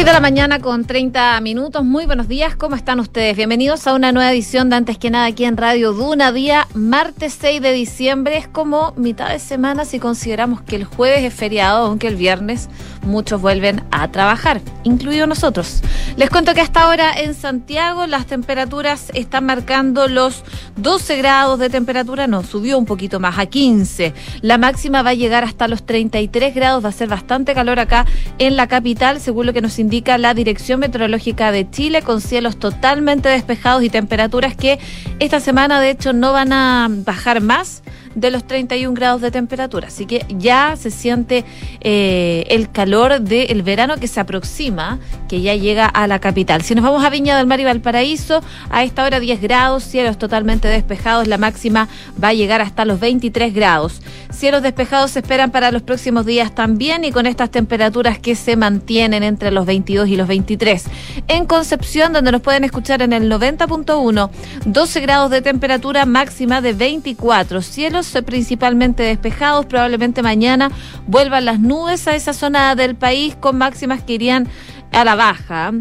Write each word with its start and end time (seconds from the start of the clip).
6 0.00 0.06
de 0.06 0.12
la 0.14 0.20
mañana 0.20 0.60
con 0.60 0.86
30 0.86 1.38
minutos. 1.42 1.84
Muy 1.84 2.06
buenos 2.06 2.26
días, 2.26 2.56
¿cómo 2.56 2.74
están 2.74 3.00
ustedes? 3.00 3.36
Bienvenidos 3.36 3.86
a 3.86 3.92
una 3.92 4.12
nueva 4.12 4.32
edición 4.32 4.70
de 4.70 4.76
Antes 4.76 4.96
que 4.96 5.10
nada 5.10 5.26
aquí 5.26 5.44
en 5.44 5.58
Radio 5.58 5.92
Duna, 5.92 6.32
día 6.32 6.66
martes 6.72 7.36
6 7.38 7.60
de 7.60 7.72
diciembre. 7.72 8.38
Es 8.38 8.48
como 8.48 8.94
mitad 8.96 9.28
de 9.28 9.38
semana 9.38 9.84
si 9.84 9.98
consideramos 9.98 10.62
que 10.62 10.76
el 10.76 10.84
jueves 10.86 11.22
es 11.22 11.34
feriado, 11.34 11.84
aunque 11.84 12.06
el 12.06 12.16
viernes 12.16 12.70
muchos 13.02 13.40
vuelven 13.40 13.82
a 13.90 14.10
trabajar, 14.10 14.60
incluidos 14.84 15.28
nosotros. 15.28 15.82
Les 16.16 16.30
cuento 16.30 16.54
que 16.54 16.60
hasta 16.60 16.82
ahora 16.82 17.12
en 17.12 17.34
Santiago 17.34 18.06
las 18.06 18.26
temperaturas 18.26 19.10
están 19.14 19.46
marcando 19.46 20.08
los 20.08 20.42
12 20.76 21.16
grados 21.16 21.58
de 21.58 21.70
temperatura, 21.70 22.26
no, 22.26 22.42
subió 22.42 22.78
un 22.78 22.86
poquito 22.86 23.20
más, 23.20 23.38
a 23.38 23.46
15. 23.46 24.14
La 24.42 24.58
máxima 24.58 25.02
va 25.02 25.10
a 25.10 25.14
llegar 25.14 25.44
hasta 25.44 25.68
los 25.68 25.84
33 25.84 26.54
grados, 26.54 26.84
va 26.84 26.88
a 26.88 26.92
ser 26.92 27.08
bastante 27.08 27.54
calor 27.54 27.78
acá 27.78 28.06
en 28.38 28.56
la 28.56 28.66
capital, 28.66 29.20
según 29.20 29.46
lo 29.46 29.52
que 29.52 29.62
nos 29.62 29.78
indica 29.78 30.18
la 30.18 30.34
Dirección 30.34 30.80
Meteorológica 30.80 31.52
de 31.52 31.70
Chile, 31.70 32.02
con 32.02 32.20
cielos 32.20 32.58
totalmente 32.58 33.28
despejados 33.28 33.82
y 33.82 33.90
temperaturas 33.90 34.56
que 34.56 34.78
esta 35.18 35.40
semana 35.40 35.80
de 35.80 35.90
hecho 35.90 36.12
no 36.12 36.32
van 36.32 36.52
a 36.52 36.88
bajar 36.90 37.40
más 37.40 37.82
de 38.14 38.30
los 38.30 38.44
31 38.44 38.94
grados 38.94 39.20
de 39.20 39.30
temperatura. 39.30 39.88
Así 39.88 40.06
que 40.06 40.24
ya 40.28 40.76
se 40.76 40.90
siente 40.90 41.44
eh, 41.80 42.44
el 42.48 42.70
calor 42.70 43.20
del 43.20 43.62
verano 43.62 43.96
que 43.98 44.08
se 44.08 44.20
aproxima, 44.20 44.98
que 45.28 45.40
ya 45.40 45.54
llega 45.54 45.86
a 45.86 46.06
la 46.06 46.18
capital. 46.18 46.62
Si 46.62 46.74
nos 46.74 46.84
vamos 46.84 47.04
a 47.04 47.10
Viña 47.10 47.36
del 47.36 47.46
Mar 47.46 47.60
y 47.60 47.64
Valparaíso, 47.64 48.42
a 48.70 48.84
esta 48.84 49.04
hora 49.04 49.20
10 49.20 49.40
grados, 49.40 49.84
cielos 49.84 50.18
totalmente 50.18 50.68
despejados, 50.68 51.26
la 51.26 51.38
máxima 51.38 51.88
va 52.22 52.28
a 52.28 52.34
llegar 52.34 52.60
hasta 52.60 52.84
los 52.84 53.00
23 53.00 53.54
grados. 53.54 54.02
Cielos 54.30 54.62
despejados 54.62 55.12
se 55.12 55.20
esperan 55.20 55.50
para 55.50 55.70
los 55.70 55.82
próximos 55.82 56.26
días 56.26 56.54
también 56.54 57.04
y 57.04 57.12
con 57.12 57.26
estas 57.26 57.50
temperaturas 57.50 58.18
que 58.18 58.34
se 58.34 58.56
mantienen 58.56 59.22
entre 59.22 59.50
los 59.50 59.66
22 59.66 60.08
y 60.08 60.16
los 60.16 60.28
23. 60.28 60.84
En 61.28 61.46
Concepción, 61.46 62.12
donde 62.12 62.32
nos 62.32 62.40
pueden 62.40 62.64
escuchar 62.64 63.02
en 63.02 63.12
el 63.12 63.30
90.1, 63.30 64.30
12 64.64 65.00
grados 65.00 65.30
de 65.30 65.42
temperatura 65.42 66.06
máxima 66.06 66.60
de 66.60 66.72
24. 66.72 67.62
Cielos 67.62 67.99
principalmente 68.24 69.02
despejados. 69.02 69.66
Probablemente 69.66 70.22
mañana 70.22 70.70
vuelvan 71.06 71.44
las 71.44 71.60
nubes 71.60 72.06
a 72.08 72.14
esa 72.14 72.32
zona 72.32 72.74
del 72.74 72.96
país 72.96 73.36
con 73.36 73.58
máximas 73.58 74.02
que 74.02 74.14
irían 74.14 74.48
a 74.92 75.04
la 75.04 75.14
baja 75.14 75.72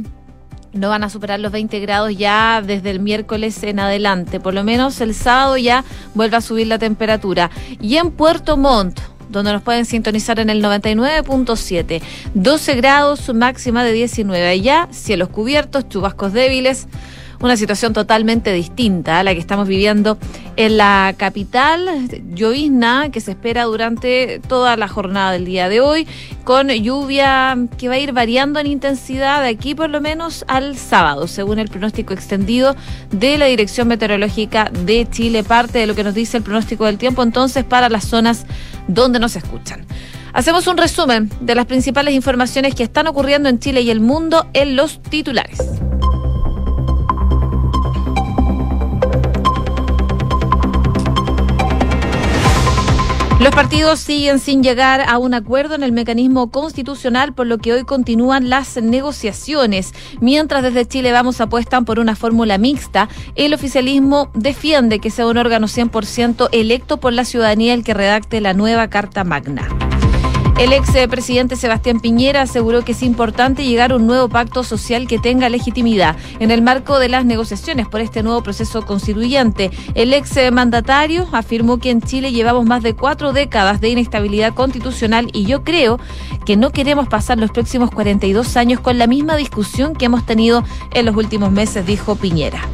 no 0.74 0.90
van 0.90 1.04
a 1.04 1.10
superar 1.10 1.40
los 1.40 1.52
20 1.52 1.80
grados 1.80 2.16
ya 2.16 2.62
desde 2.66 2.92
el 2.92 3.00
miércoles 3.00 3.64
en 3.64 3.80
adelante. 3.80 4.40
Por 4.40 4.54
lo 4.54 4.64
menos 4.64 5.02
el 5.02 5.14
sábado 5.14 5.58
ya 5.58 5.84
vuelve 6.14 6.38
a 6.38 6.42
subir 6.42 6.68
la 6.68 6.78
temperatura. 6.78 7.50
Y 7.82 7.98
en 7.98 8.12
Puerto 8.12 8.58
Montt, 8.58 9.00
donde 9.30 9.52
nos 9.52 9.62
pueden 9.62 9.86
sintonizar 9.86 10.40
en 10.40 10.50
el 10.50 10.64
99.7, 10.64 12.02
12 12.34 12.76
grados, 12.76 13.34
máxima 13.34 13.84
de 13.84 13.94
19. 13.94 14.48
Allá, 14.48 14.88
cielos 14.92 15.30
cubiertos, 15.30 15.88
chubascos 15.90 16.34
débiles 16.34 16.88
una 17.42 17.58
situación 17.58 17.94
totalmente 17.94 18.52
distinta 18.54 19.20
a 19.20 19.24
la 19.24 19.34
que 19.34 19.40
estamos 19.40 19.68
viviendo 19.68 20.18
en 20.56 20.78
la 20.78 21.14
capital. 21.18 22.10
Llovizna 22.34 23.10
que 23.12 23.22
se 23.22 23.32
espera 23.32 23.64
durante 23.64 24.40
toda 24.48 24.76
la 24.76 24.88
jornada 24.88 25.32
del 25.32 25.46
día 25.46 25.70
de 25.70 25.80
hoy, 25.80 26.08
con 26.44 26.70
lluvia 26.70 27.58
que 27.78 27.88
va 27.88 27.96
a 27.96 28.00
ir 28.00 28.12
variando 28.12 28.60
en 28.60 28.68
intensidad 28.68 29.42
de 29.42 29.50
aquí 29.50 29.76
por 29.76 29.90
lo 29.90 30.02
menos 30.02 30.44
al 30.48 30.78
sábado, 30.78 31.28
según 31.28 31.60
el 31.60 31.70
pronóstico 31.70 32.14
extendido 32.14 32.76
de 33.12 33.38
la 33.38 33.46
Dirección 33.46 33.88
Meteorológica 33.88 34.70
de 34.86 35.08
Chile, 35.10 35.44
parte 35.44 35.80
de 35.80 35.88
lo 35.88 35.96
que 35.96 36.04
nos 36.04 36.14
dice 36.14 36.38
el 36.38 36.44
pronóstico 36.44 36.86
del 36.86 36.98
tiempo 36.98 37.24
entonces 37.24 37.64
para 37.64 37.90
las 37.90 38.06
zonas 38.06 38.46
donde 38.88 39.20
nos 39.20 39.36
escuchan. 39.36 39.86
Hacemos 40.34 40.68
un 40.68 40.78
resumen 40.78 41.30
de 41.42 41.56
las 41.56 41.66
principales 41.66 42.14
informaciones 42.14 42.76
que 42.76 42.84
están 42.84 43.08
ocurriendo 43.08 43.50
en 43.50 43.60
Chile 43.60 43.82
y 43.82 43.90
el 43.90 44.00
mundo 44.00 44.48
en 44.54 44.76
los 44.76 45.02
titulares. 45.02 45.60
Los 53.40 53.56
partidos 53.56 54.02
siguen 54.02 54.38
sin 54.38 54.62
llegar 54.62 55.00
a 55.00 55.18
un 55.18 55.34
acuerdo 55.34 55.74
en 55.74 55.82
el 55.82 55.94
mecanismo 55.94 56.52
constitucional, 56.52 57.34
por 57.34 57.48
lo 57.48 57.58
que 57.58 57.72
hoy 57.72 57.86
continúan 57.86 58.50
las 58.50 58.76
negociaciones. 58.76 59.94
Mientras 60.20 60.62
desde 60.62 60.86
Chile 60.86 61.14
Vamos 61.14 61.40
apuestan 61.40 61.86
por 61.86 62.00
una 62.00 62.18
fórmula 62.18 62.58
mixta, 62.58 63.08
el 63.36 63.54
oficialismo 63.54 64.30
defiende 64.34 65.00
que 65.00 65.10
sea 65.10 65.26
un 65.26 65.38
órgano 65.38 65.68
100% 65.68 66.50
electo 66.52 66.98
por 66.98 67.14
la 67.14 67.24
ciudadanía 67.24 67.74
el 67.74 67.86
que 67.86 67.94
redacte 67.94 68.42
la 68.42 68.54
nueva 68.54 68.90
Carta 68.90 69.24
Magna. 69.24 69.89
El 70.60 70.74
ex 70.74 70.90
presidente 71.08 71.56
Sebastián 71.56 72.02
Piñera 72.02 72.42
aseguró 72.42 72.84
que 72.84 72.92
es 72.92 73.02
importante 73.02 73.64
llegar 73.64 73.94
a 73.94 73.96
un 73.96 74.06
nuevo 74.06 74.28
pacto 74.28 74.66
social 74.66 75.08
que 75.08 75.18
tenga 75.18 75.48
legitimidad 75.48 76.18
en 76.40 76.52
el 76.52 76.62
marco 76.62 77.00
de 77.00 77.08
las 77.08 77.24
negociaciones 77.24 77.88
por 77.88 78.02
este 78.02 78.24
nuevo 78.24 78.44
proceso 78.44 78.86
constituyente. 78.86 79.72
El 79.96 80.14
ex 80.14 80.36
mandatario 80.52 81.30
afirmó 81.32 81.78
que 81.78 81.92
en 81.92 82.02
Chile 82.02 82.34
llevamos 82.34 82.66
más 82.66 82.84
de 82.84 82.94
cuatro 82.94 83.32
décadas 83.32 83.80
de 83.80 83.88
inestabilidad 83.88 84.54
constitucional 84.54 85.30
y 85.32 85.46
yo 85.46 85.64
creo 85.64 85.98
que 86.46 86.58
no 86.58 86.72
queremos 86.72 87.08
pasar 87.08 87.38
los 87.38 87.52
próximos 87.52 87.90
42 87.90 88.58
años 88.58 88.82
con 88.82 88.98
la 88.98 89.08
misma 89.08 89.38
discusión 89.38 89.96
que 89.96 90.06
hemos 90.06 90.26
tenido 90.26 90.66
en 90.92 91.06
los 91.06 91.16
últimos 91.16 91.54
meses, 91.54 91.86
dijo 91.86 92.18
Piñera. 92.18 92.68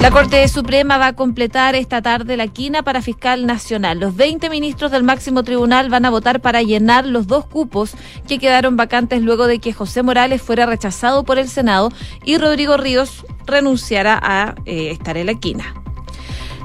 La 0.00 0.10
Corte 0.10 0.48
Suprema 0.48 0.96
va 0.96 1.08
a 1.08 1.12
completar 1.12 1.74
esta 1.74 2.00
tarde 2.00 2.38
la 2.38 2.48
quina 2.48 2.82
para 2.82 3.02
fiscal 3.02 3.44
nacional. 3.44 4.00
Los 4.00 4.16
20 4.16 4.48
ministros 4.48 4.90
del 4.90 5.02
máximo 5.02 5.42
tribunal 5.44 5.90
van 5.90 6.06
a 6.06 6.10
votar 6.10 6.40
para 6.40 6.62
llenar 6.62 7.04
los 7.04 7.26
dos 7.26 7.44
cupos 7.44 7.92
que 8.26 8.38
quedaron 8.38 8.78
vacantes 8.78 9.20
luego 9.20 9.46
de 9.46 9.58
que 9.58 9.74
José 9.74 10.02
Morales 10.02 10.40
fuera 10.40 10.64
rechazado 10.64 11.22
por 11.24 11.38
el 11.38 11.48
Senado 11.48 11.90
y 12.24 12.38
Rodrigo 12.38 12.78
Ríos 12.78 13.26
renunciara 13.44 14.18
a 14.22 14.54
eh, 14.64 14.90
estar 14.90 15.18
en 15.18 15.26
la 15.26 15.34
quina. 15.34 15.74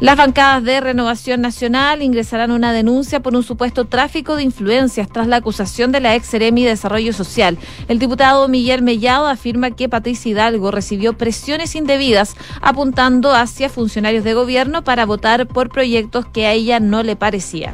Las 0.01 0.17
bancadas 0.17 0.61
de 0.63 0.81
Renovación 0.81 1.39
Nacional 1.39 2.01
ingresarán 2.01 2.51
una 2.51 2.73
denuncia 2.73 3.22
por 3.22 3.33
un 3.33 3.44
supuesto 3.44 3.85
tráfico 3.85 4.35
de 4.35 4.44
influencias 4.44 5.07
tras 5.07 5.25
la 5.25 5.38
acusación 5.38 5.94
de 5.94 6.01
la 6.01 6.16
ex 6.16 6.28
Seremi 6.28 6.63
de 6.63 6.72
Desarrollo 6.72 7.13
Social. 7.13 7.57
El 7.88 7.97
diputado 7.97 8.47
Miguel 8.50 8.81
Mellado 8.81 9.28
afirma 9.28 9.72
que 9.72 9.88
Patricia 9.88 10.31
Hidalgo 10.31 10.69
recibió 10.72 11.13
presiones 11.13 11.75
indebidas 11.75 12.35
apuntando 12.61 13.33
hacia 13.33 13.69
funcionarios 13.69 14.25
de 14.25 14.33
gobierno 14.33 14.83
para 14.83 15.06
votar 15.06 15.47
por 15.47 15.69
proyectos 15.69 16.25
que 16.25 16.45
a 16.45 16.51
ella 16.51 16.81
no 16.81 17.01
le 17.01 17.16
parecían. 17.16 17.73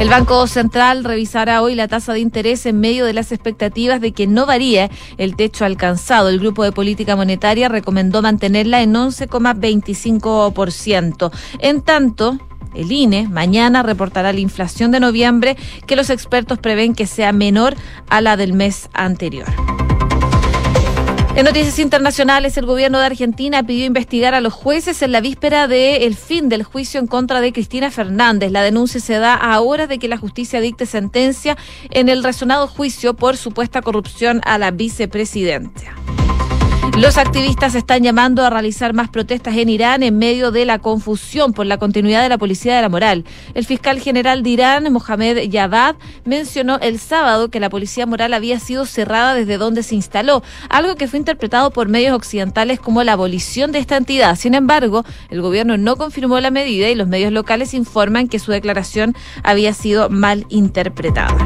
El 0.00 0.08
Banco 0.10 0.46
Central 0.46 1.02
revisará 1.02 1.60
hoy 1.60 1.74
la 1.74 1.88
tasa 1.88 2.12
de 2.12 2.20
interés 2.20 2.64
en 2.66 2.78
medio 2.78 3.04
de 3.04 3.12
las 3.12 3.32
expectativas 3.32 4.00
de 4.00 4.12
que 4.12 4.28
no 4.28 4.46
varíe 4.46 4.92
el 5.16 5.34
techo 5.34 5.64
alcanzado. 5.64 6.28
El 6.28 6.38
Grupo 6.38 6.62
de 6.62 6.70
Política 6.70 7.16
Monetaria 7.16 7.68
recomendó 7.68 8.22
mantenerla 8.22 8.80
en 8.80 8.94
11,25%. 8.94 11.32
En 11.58 11.82
tanto, 11.82 12.38
el 12.74 12.92
INE 12.92 13.26
mañana 13.28 13.82
reportará 13.82 14.32
la 14.32 14.38
inflación 14.38 14.92
de 14.92 15.00
noviembre 15.00 15.56
que 15.88 15.96
los 15.96 16.10
expertos 16.10 16.60
prevén 16.60 16.94
que 16.94 17.08
sea 17.08 17.32
menor 17.32 17.74
a 18.08 18.20
la 18.20 18.36
del 18.36 18.52
mes 18.52 18.88
anterior. 18.92 19.48
En 21.38 21.44
noticias 21.44 21.78
internacionales, 21.78 22.56
el 22.56 22.66
gobierno 22.66 22.98
de 22.98 23.06
Argentina 23.06 23.62
pidió 23.62 23.84
investigar 23.84 24.34
a 24.34 24.40
los 24.40 24.52
jueces 24.52 25.02
en 25.02 25.12
la 25.12 25.20
víspera 25.20 25.68
del 25.68 26.16
fin 26.16 26.48
del 26.48 26.64
juicio 26.64 26.98
en 26.98 27.06
contra 27.06 27.40
de 27.40 27.52
Cristina 27.52 27.92
Fernández. 27.92 28.50
La 28.50 28.60
denuncia 28.60 28.98
se 28.98 29.20
da 29.20 29.34
a 29.34 29.60
horas 29.60 29.88
de 29.88 30.00
que 30.00 30.08
la 30.08 30.16
justicia 30.16 30.60
dicte 30.60 30.84
sentencia 30.84 31.56
en 31.90 32.08
el 32.08 32.24
resonado 32.24 32.66
juicio 32.66 33.14
por 33.14 33.36
supuesta 33.36 33.82
corrupción 33.82 34.40
a 34.46 34.58
la 34.58 34.72
vicepresidenta. 34.72 35.94
Los 36.96 37.16
activistas 37.16 37.74
están 37.74 38.02
llamando 38.02 38.44
a 38.44 38.50
realizar 38.50 38.92
más 38.92 39.08
protestas 39.08 39.56
en 39.56 39.68
Irán 39.68 40.02
en 40.02 40.18
medio 40.18 40.50
de 40.50 40.64
la 40.64 40.78
confusión 40.78 41.52
por 41.52 41.66
la 41.66 41.78
continuidad 41.78 42.22
de 42.22 42.28
la 42.28 42.38
policía 42.38 42.74
de 42.74 42.82
la 42.82 42.88
moral. 42.88 43.24
El 43.54 43.64
fiscal 43.64 44.00
general 44.00 44.42
de 44.42 44.50
Irán, 44.50 44.92
Mohamed 44.92 45.48
Yavad, 45.48 45.96
mencionó 46.24 46.78
el 46.80 46.98
sábado 46.98 47.50
que 47.50 47.60
la 47.60 47.70
policía 47.70 48.06
moral 48.06 48.34
había 48.34 48.58
sido 48.58 48.84
cerrada 48.84 49.34
desde 49.34 49.58
donde 49.58 49.82
se 49.82 49.94
instaló, 49.94 50.42
algo 50.68 50.96
que 50.96 51.08
fue 51.08 51.18
interpretado 51.18 51.70
por 51.70 51.88
medios 51.88 52.16
occidentales 52.16 52.80
como 52.80 53.04
la 53.04 53.12
abolición 53.12 53.70
de 53.72 53.78
esta 53.78 53.96
entidad. 53.96 54.36
Sin 54.36 54.54
embargo, 54.54 55.04
el 55.30 55.40
gobierno 55.40 55.76
no 55.76 55.96
confirmó 55.96 56.40
la 56.40 56.50
medida 56.50 56.88
y 56.88 56.94
los 56.94 57.08
medios 57.08 57.32
locales 57.32 57.74
informan 57.74 58.28
que 58.28 58.38
su 58.38 58.50
declaración 58.50 59.14
había 59.42 59.72
sido 59.72 60.10
mal 60.10 60.46
interpretada. 60.48 61.36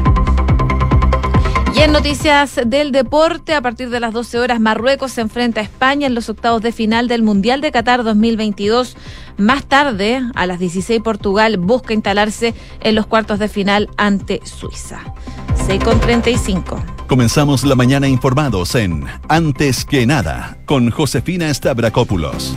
En 1.83 1.91
noticias 1.91 2.61
del 2.65 2.93
deporte, 2.93 3.53
a 3.53 3.61
partir 3.61 3.89
de 3.89 3.99
las 3.99 4.13
12 4.13 4.39
horas, 4.39 4.61
Marruecos 4.61 5.11
se 5.11 5.19
enfrenta 5.19 5.59
a 5.59 5.63
España 5.63 6.07
en 6.07 6.15
los 6.15 6.29
octavos 6.29 6.61
de 6.61 6.71
final 6.71 7.09
del 7.09 7.23
Mundial 7.23 7.59
de 7.59 7.73
Qatar 7.73 8.05
2022. 8.05 8.95
Más 9.35 9.65
tarde, 9.65 10.21
a 10.33 10.45
las 10.45 10.59
16, 10.59 11.01
Portugal 11.01 11.57
busca 11.57 11.93
instalarse 11.93 12.55
en 12.79 12.95
los 12.95 13.05
cuartos 13.05 13.37
de 13.37 13.49
final 13.49 13.89
ante 13.97 14.39
Suiza. 14.45 15.01
6 15.67 15.83
con 15.83 15.99
35. 15.99 16.81
Comenzamos 17.07 17.65
la 17.65 17.75
mañana 17.75 18.07
informados 18.07 18.75
en 18.75 19.05
Antes 19.27 19.83
que 19.83 20.05
nada 20.05 20.59
con 20.63 20.89
Josefina 20.89 21.53
Stavrakopoulos. 21.53 22.53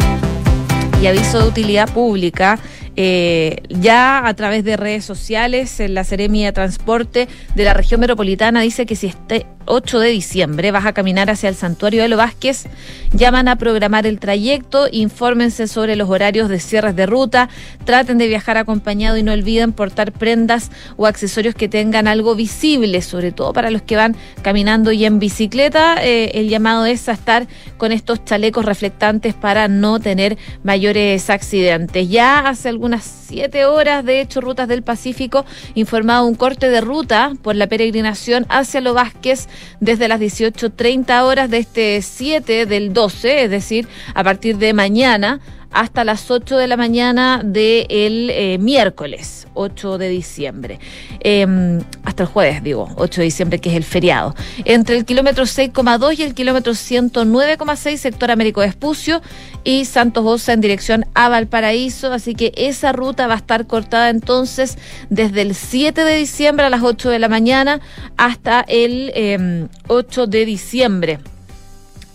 Y 1.03 1.07
aviso 1.09 1.41
de 1.41 1.49
utilidad 1.49 1.93
pública 1.93 2.61
eh, 2.97 3.63
ya 3.69 4.27
a 4.27 4.35
través 4.35 4.65
de 4.65 4.77
redes 4.77 5.05
sociales, 5.05 5.81
en 5.81 5.95
la 5.95 6.05
Seremia 6.05 6.47
de 6.47 6.53
Transporte 6.53 7.29
de 7.55 7.65
la 7.65 7.75
región 7.75 8.01
metropolitana 8.01 8.63
dice 8.63 8.87
que 8.87 8.97
si 8.97 9.07
este 9.09 9.47
8 9.67 9.99
de 9.99 10.09
diciembre 10.09 10.71
vas 10.71 10.87
a 10.87 10.93
caminar 10.93 11.29
hacia 11.29 11.49
el 11.49 11.55
santuario 11.55 12.03
de 12.03 12.09
Lo 12.09 12.17
Vázquez, 12.17 12.67
llaman 13.13 13.49
a 13.49 13.57
programar 13.57 14.07
el 14.07 14.19
trayecto, 14.19 14.89
infórmense 14.91 15.67
sobre 15.67 15.97
los 15.97 16.09
horarios 16.09 16.49
de 16.49 16.61
cierres 16.61 16.97
de 16.97 17.07
ruta, 17.07 17.49
traten 17.85 18.19
de 18.19 18.29
viajar 18.29 18.57
acompañado 18.57 19.17
y 19.17 19.23
no 19.23 19.33
olviden 19.33 19.73
portar 19.73 20.13
prendas 20.13 20.71
o 20.97 21.07
accesorios 21.07 21.55
que 21.55 21.69
tengan 21.69 22.09
algo 22.09 22.35
visible, 22.35 23.03
sobre 23.03 23.33
todo 23.33 23.53
para 23.53 23.71
los 23.71 23.83
que 23.83 23.97
van 23.97 24.17
caminando 24.43 24.93
y 24.93 25.05
en 25.05 25.19
bicicleta. 25.19 25.97
Eh, 26.03 26.33
el 26.35 26.49
llamado 26.49 26.87
es 26.87 27.09
a 27.09 27.13
estar 27.13 27.47
con 27.77 27.93
estos 27.93 28.25
chalecos 28.25 28.65
reflectantes 28.65 29.35
para 29.35 29.69
no 29.69 30.01
tener 30.01 30.39
mayores 30.63 31.29
accidentes. 31.31 32.09
Ya 32.09 32.41
hace 32.41 32.69
algunas 32.87 33.27
siete 33.27 33.65
horas, 33.65 34.05
de 34.05 34.21
hecho, 34.21 34.41
Rutas 34.41 34.69
del 34.69 34.85
Pacífico 34.85 35.45
informado 35.75 36.25
un 36.25 36.37
corte 36.37 36.69
de 36.69 36.81
ruta 36.81 37.33
por 37.43 37.57
la 37.57 37.67
peregrinación 37.67 38.47
hacia 38.49 38.81
Lo 38.81 38.95
Vázquez 38.95 39.49
desde 39.81 40.07
las 40.07 40.21
18.30 40.21 41.23
horas 41.23 41.51
de 41.51 41.59
este 41.59 42.01
7 42.01 42.65
del 42.67 42.93
12, 42.93 43.43
es 43.43 43.51
decir, 43.51 43.89
a 44.15 44.23
partir 44.23 44.59
de 44.59 44.73
mañana 44.73 45.41
hasta 45.71 46.05
las 46.05 46.31
8 46.31 46.57
de 46.57 46.67
la 46.67 46.77
mañana 46.77 47.43
del 47.45 48.31
eh, 48.31 48.59
miércoles 48.59 49.47
8 49.55 49.99
de 49.99 50.09
diciembre. 50.09 50.79
Em, 51.21 51.81
hasta 52.05 52.23
el 52.23 52.29
jueves, 52.29 52.63
digo, 52.63 52.89
8 52.97 53.21
de 53.21 53.25
diciembre, 53.25 53.59
que 53.59 53.71
es 53.71 53.77
el 53.77 53.85
feriado. 53.85 54.35
Entre 54.65 54.97
el 54.97 55.05
kilómetro 55.05 55.45
6,2 55.45 56.19
y 56.19 56.23
el 56.23 56.35
kilómetro 56.35 56.73
109,6, 56.75 57.97
sector 57.97 58.31
Américo 58.31 58.63
Espucio 58.63 59.21
y 59.65 59.85
Santos 59.87 60.25
Osa 60.25 60.53
en 60.53 60.61
dirección 60.61 61.07
a 61.15 61.29
Valparaíso. 61.29 62.13
Así 62.13 62.35
que 62.35 62.53
esa 62.57 62.93
ruta 62.93 63.27
va 63.27 63.35
a 63.35 63.39
estar 63.39 63.67
cortada 63.67 64.11
entonces 64.11 64.79
desde 65.11 65.43
el 65.43 65.55
7 65.55 66.05
de 66.05 66.17
diciembre 66.17 66.67
a 66.67 66.71
las 66.71 66.83
8 66.83 67.11
de 67.11 67.19
la 67.19 67.29
mañana 67.29 67.81
hasta 68.17 68.65
el 68.69 69.69
8 69.89 70.23
em, 70.25 70.31
de 70.31 70.45
diciembre. 70.45 71.19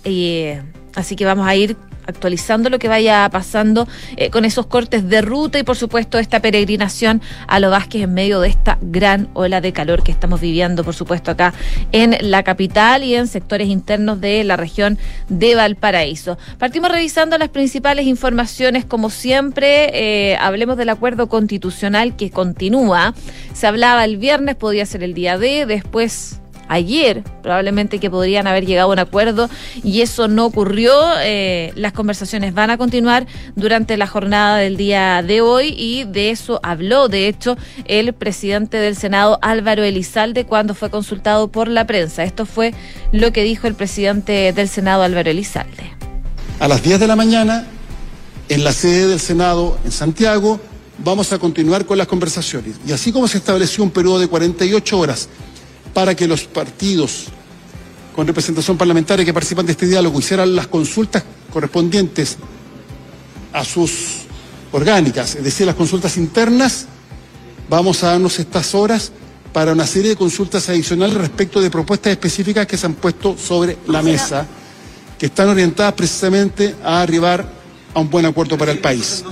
Eh, 0.03 0.61
así 0.95 1.15
que 1.15 1.25
vamos 1.25 1.47
a 1.47 1.55
ir 1.55 1.77
actualizando 2.11 2.69
lo 2.69 2.79
que 2.79 2.87
vaya 2.87 3.27
pasando 3.31 3.87
eh, 4.17 4.29
con 4.29 4.45
esos 4.45 4.67
cortes 4.67 5.09
de 5.09 5.21
ruta 5.21 5.59
y 5.59 5.63
por 5.63 5.75
supuesto 5.75 6.19
esta 6.19 6.39
peregrinación 6.39 7.21
a 7.47 7.59
Lo 7.59 7.69
Vázquez 7.69 8.03
en 8.03 8.13
medio 8.13 8.39
de 8.41 8.49
esta 8.49 8.77
gran 8.81 9.29
ola 9.33 9.61
de 9.61 9.73
calor 9.73 10.03
que 10.03 10.11
estamos 10.11 10.39
viviendo 10.39 10.83
por 10.83 10.93
supuesto 10.93 11.31
acá 11.31 11.53
en 11.91 12.17
la 12.21 12.43
capital 12.43 13.03
y 13.03 13.15
en 13.15 13.27
sectores 13.27 13.67
internos 13.67 14.21
de 14.21 14.43
la 14.43 14.57
región 14.57 14.97
de 15.29 15.55
Valparaíso. 15.55 16.37
Partimos 16.57 16.91
revisando 16.91 17.37
las 17.37 17.49
principales 17.49 18.05
informaciones 18.05 18.85
como 18.85 19.09
siempre, 19.09 19.89
eh, 19.93 20.37
hablemos 20.37 20.77
del 20.77 20.89
acuerdo 20.89 21.27
constitucional 21.29 22.15
que 22.15 22.29
continúa. 22.29 23.13
Se 23.53 23.67
hablaba 23.67 24.03
el 24.05 24.17
viernes, 24.17 24.55
podía 24.55 24.85
ser 24.85 25.03
el 25.03 25.13
día 25.13 25.37
de, 25.37 25.65
después 25.65 26.40
ayer, 26.71 27.21
probablemente 27.43 27.99
que 27.99 28.09
podrían 28.09 28.47
haber 28.47 28.65
llegado 28.65 28.89
a 28.89 28.93
un 28.93 28.99
acuerdo 28.99 29.49
y 29.83 30.01
eso 30.01 30.29
no 30.29 30.45
ocurrió. 30.45 30.93
Eh, 31.21 31.73
las 31.75 31.91
conversaciones 31.91 32.53
van 32.53 32.69
a 32.69 32.77
continuar 32.77 33.27
durante 33.55 33.97
la 33.97 34.07
jornada 34.07 34.57
del 34.57 34.77
día 34.77 35.21
de 35.21 35.41
hoy 35.41 35.75
y 35.77 36.05
de 36.05 36.31
eso 36.31 36.61
habló, 36.63 37.09
de 37.09 37.27
hecho, 37.27 37.57
el 37.85 38.13
presidente 38.13 38.77
del 38.77 38.95
Senado, 38.95 39.37
Álvaro 39.41 39.83
Elizalde, 39.83 40.45
cuando 40.45 40.73
fue 40.73 40.89
consultado 40.89 41.49
por 41.49 41.67
la 41.67 41.85
prensa. 41.85 42.23
Esto 42.23 42.45
fue 42.45 42.73
lo 43.11 43.33
que 43.33 43.43
dijo 43.43 43.67
el 43.67 43.75
presidente 43.75 44.53
del 44.53 44.69
Senado, 44.69 45.03
Álvaro 45.03 45.29
Elizalde. 45.29 45.91
A 46.59 46.69
las 46.69 46.81
10 46.81 47.01
de 47.01 47.07
la 47.07 47.17
mañana, 47.17 47.67
en 48.47 48.63
la 48.63 48.71
sede 48.71 49.07
del 49.07 49.19
Senado 49.19 49.77
en 49.83 49.91
Santiago, 49.91 50.61
vamos 51.03 51.33
a 51.33 51.39
continuar 51.39 51.85
con 51.85 51.97
las 51.97 52.07
conversaciones. 52.07 52.75
Y 52.87 52.93
así 52.93 53.11
como 53.11 53.27
se 53.27 53.39
estableció 53.39 53.83
un 53.83 53.91
periodo 53.91 54.19
de 54.19 54.27
48 54.27 54.97
horas 54.97 55.27
para 55.93 56.15
que 56.15 56.27
los 56.27 56.43
partidos 56.43 57.27
con 58.15 58.27
representación 58.27 58.77
parlamentaria 58.77 59.25
que 59.25 59.33
participan 59.33 59.65
de 59.65 59.71
este 59.73 59.87
diálogo 59.87 60.19
hicieran 60.19 60.55
las 60.55 60.67
consultas 60.67 61.23
correspondientes 61.51 62.37
a 63.53 63.63
sus 63.63 64.23
orgánicas, 64.71 65.35
es 65.35 65.43
decir, 65.43 65.65
las 65.65 65.75
consultas 65.75 66.17
internas, 66.17 66.85
vamos 67.69 68.03
a 68.03 68.07
darnos 68.07 68.39
estas 68.39 68.73
horas 68.73 69.11
para 69.53 69.73
una 69.73 69.85
serie 69.85 70.11
de 70.11 70.15
consultas 70.15 70.69
adicionales 70.69 71.15
respecto 71.15 71.61
de 71.61 71.69
propuestas 71.69 72.11
específicas 72.11 72.65
que 72.65 72.77
se 72.77 72.85
han 72.85 72.93
puesto 72.93 73.37
sobre 73.37 73.77
la 73.87 74.01
mesa, 74.01 74.45
que 75.17 75.25
están 75.25 75.49
orientadas 75.49 75.93
precisamente 75.93 76.75
a 76.83 77.01
arribar 77.01 77.45
a 77.93 77.99
un 77.99 78.09
buen 78.09 78.25
acuerdo 78.25 78.57
para 78.57 78.71
el 78.71 78.79
país. 78.79 79.23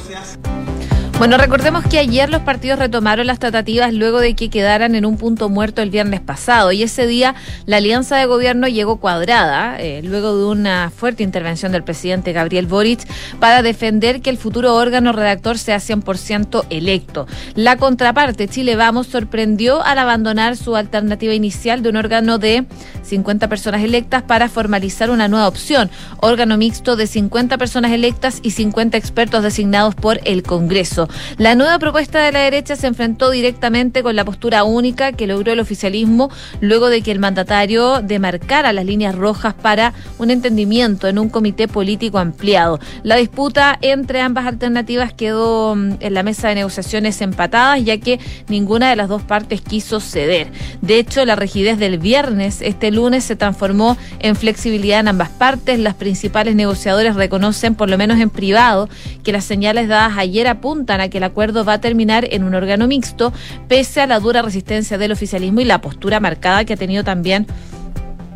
Bueno, 1.20 1.38
recordemos 1.38 1.84
que 1.84 2.00
ayer 2.00 2.30
los 2.30 2.44
partidos 2.44 2.80
retomaron 2.80 3.28
las 3.28 3.40
tratativas 3.40 3.94
luego 3.94 4.22
de 4.22 4.36
que 4.36 4.50
quedaran 4.50 4.96
en 4.96 5.06
un 5.06 5.18
punto 5.18 5.50
muerto 5.50 5.82
el 5.82 5.90
viernes 5.90 6.22
pasado 6.22 6.72
y 6.72 6.82
ese 6.82 7.08
día 7.08 7.36
la 7.66 7.76
alianza 7.76 8.16
de 8.16 8.26
gobierno 8.26 8.70
llegó 8.70 9.02
cuadrada 9.02 9.76
eh, 9.82 10.00
luego 10.02 10.38
de 10.38 10.46
una 10.46 10.90
fuerte 10.96 11.22
intervención 11.22 11.74
del 11.74 11.84
presidente 11.84 12.32
Gabriel 12.32 12.68
Boric 12.68 13.06
para 13.38 13.62
defender 13.62 14.22
que 14.22 14.30
el 14.30 14.38
futuro 14.38 14.74
órgano 14.76 15.12
redactor 15.12 15.58
sea 15.58 15.80
100% 15.80 16.64
electo. 16.70 17.28
La 17.54 17.76
contraparte, 17.76 18.48
Chile 18.48 18.78
Vamos, 18.78 19.08
sorprendió 19.08 19.84
al 19.84 20.00
abandonar 20.00 20.56
su 20.56 20.78
alternativa 20.78 21.34
inicial 21.34 21.84
de 21.84 21.90
un 21.90 21.98
órgano 21.98 22.38
de 22.38 22.64
50 23.02 23.50
personas 23.50 23.84
electas 23.84 24.24
para 24.24 24.48
formalizar 24.48 25.10
una 25.10 25.28
nueva 25.28 25.50
opción, 25.50 25.90
órgano 26.22 26.56
mixto 26.56 26.96
de 26.96 27.08
50 27.08 27.58
personas 27.58 27.92
electas 27.92 28.40
y 28.42 28.52
50 28.52 28.98
expertos 28.98 29.44
designados 29.44 29.96
por 29.96 30.22
el 30.24 30.44
Congreso. 30.44 31.09
La 31.38 31.56
nueva 31.56 31.80
propuesta 31.80 32.24
de 32.24 32.32
la 32.32 32.40
derecha 32.40 32.76
se 32.76 32.88
enfrentó 32.88 33.32
directamente 33.32 34.04
con 34.04 34.16
la 34.16 34.26
postura 34.26 34.64
única 34.64 35.12
que 35.12 35.28
logró 35.28 35.52
el 35.52 35.60
oficialismo 35.60 36.30
luego 36.62 36.90
de 36.90 37.02
que 37.02 37.12
el 37.12 37.20
mandatario 37.20 38.02
demarcara 38.02 38.74
las 38.74 38.86
líneas 38.86 39.16
rojas 39.16 39.54
para 39.54 39.94
un 40.18 40.32
entendimiento 40.32 41.08
en 41.08 41.20
un 41.20 41.30
comité 41.30 41.68
político 41.68 42.20
ampliado. 42.20 42.80
La 43.04 43.16
disputa 43.16 43.78
entre 43.82 44.22
ambas 44.22 44.48
alternativas 44.48 45.14
quedó 45.14 45.76
mm, 45.76 45.94
en 46.00 46.14
la 46.14 46.24
mesa 46.24 46.50
de 46.50 46.56
negociaciones 46.56 47.22
empatadas 47.22 47.84
ya 47.84 47.98
que 47.98 48.20
ninguna 48.48 48.90
de 48.90 48.96
las 48.96 49.10
dos 49.10 49.22
partes 49.22 49.62
quiso 49.62 50.00
ceder. 50.00 50.52
De 50.82 51.00
hecho, 51.00 51.26
la 51.26 51.36
rigidez 51.36 51.78
del 51.80 51.98
viernes, 51.98 52.62
este 52.62 52.92
lunes, 52.92 53.24
se 53.24 53.36
transformó 53.36 53.98
en 54.20 54.36
flexibilidad 54.36 55.00
en 55.00 55.08
ambas 55.10 55.30
partes. 55.30 55.80
Las 55.80 55.96
principales 55.96 56.56
negociadores 56.56 57.16
reconocen, 57.16 57.76
por 57.76 57.90
lo 57.90 57.98
menos 57.98 58.20
en 58.20 58.30
privado, 58.30 58.90
que 59.24 59.32
las 59.32 59.46
señales 59.46 59.88
dadas 59.88 60.18
ayer 60.18 60.48
apuntan 60.48 60.99
que 61.08 61.20
el 61.20 61.24
acuerdo 61.24 61.64
va 61.64 61.74
a 61.74 61.82
terminar 61.82 62.28
en 62.30 62.44
un 62.44 62.54
órgano 62.54 62.88
mixto, 62.88 63.32
pese 63.70 64.02
a 64.02 64.08
la 64.08 64.20
dura 64.20 64.42
resistencia 64.42 64.98
del 64.98 65.14
oficialismo 65.14 65.62
y 65.62 65.66
la 65.66 65.80
postura 65.80 66.20
marcada 66.20 66.66
que 66.66 66.74
ha 66.74 66.78
tenido 66.78 67.04
también 67.04 67.48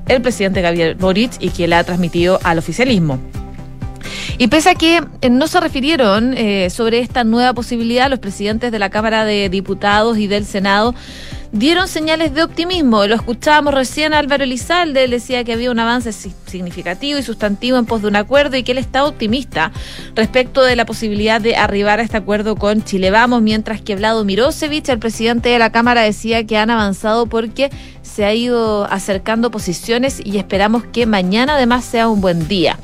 el 0.08 0.22
presidente 0.22 0.62
Gabriel 0.62 0.96
Boric 0.96 1.34
y 1.40 1.50
que 1.50 1.68
la 1.68 1.80
ha 1.80 1.84
transmitido 1.84 2.40
al 2.44 2.58
oficialismo. 2.58 3.20
Y 4.38 4.48
pese 4.48 4.72
a 4.72 4.76
que 4.76 5.02
eh, 5.22 5.30
no 5.30 5.48
se 5.48 5.60
refirieron 5.60 6.34
eh, 6.36 6.70
sobre 6.70 7.00
esta 7.00 7.24
nueva 7.24 7.54
posibilidad, 7.54 8.10
los 8.10 8.20
presidentes 8.20 8.72
de 8.72 8.80
la 8.80 8.90
Cámara 8.90 9.26
de 9.26 9.50
Diputados 9.50 10.18
y 10.18 10.28
del 10.28 10.46
Senado 10.46 10.96
dieron 11.54 11.88
señales 11.88 12.34
de 12.34 12.44
optimismo. 12.44 13.06
Lo 13.06 13.16
escuchábamos 13.16 13.76
recién 13.76 14.14
Álvaro 14.14 14.44
Elizalde, 14.44 15.06
él 15.06 15.12
decía 15.12 15.44
que 15.44 15.54
había 15.54 15.72
un 15.72 15.80
avance 15.80 16.12
significativo 16.12 17.20
y 17.20 17.24
sustantivo 17.24 17.78
en 17.78 17.86
pos 17.86 18.02
de 18.02 18.08
un 18.08 18.16
acuerdo 18.16 18.58
y 18.58 18.64
que 18.64 18.74
él 18.74 18.80
está 18.80 19.06
optimista 19.06 19.72
respecto 20.16 20.64
de 20.64 20.76
la 20.76 20.86
posibilidad 20.86 21.40
de 21.40 21.56
arribar 21.56 22.00
a 22.00 22.04
este 22.04 22.18
acuerdo 22.18 22.56
con 22.56 22.84
Chile 22.84 23.12
Vamos, 23.12 23.44
mientras 23.44 23.82
que 23.82 23.96
Vlado 23.96 24.26
Mirosevich, 24.26 24.90
el 24.90 25.00
presidente 25.00 25.50
de 25.50 25.60
la 25.60 25.72
Cámara, 25.72 26.02
decía 26.02 26.44
que 26.46 26.58
han 26.58 26.72
avanzado 26.72 27.28
porque 27.28 27.70
se 28.04 28.26
ha 28.26 28.34
ido 28.34 28.86
acercando 28.86 29.50
posiciones 29.50 30.22
y 30.24 30.38
esperamos 30.38 30.84
que 30.84 31.08
mañana 31.08 31.56
además 31.56 31.84
sea 31.84 32.08
un 32.10 32.22
buen 32.22 32.48
día. 32.48 32.78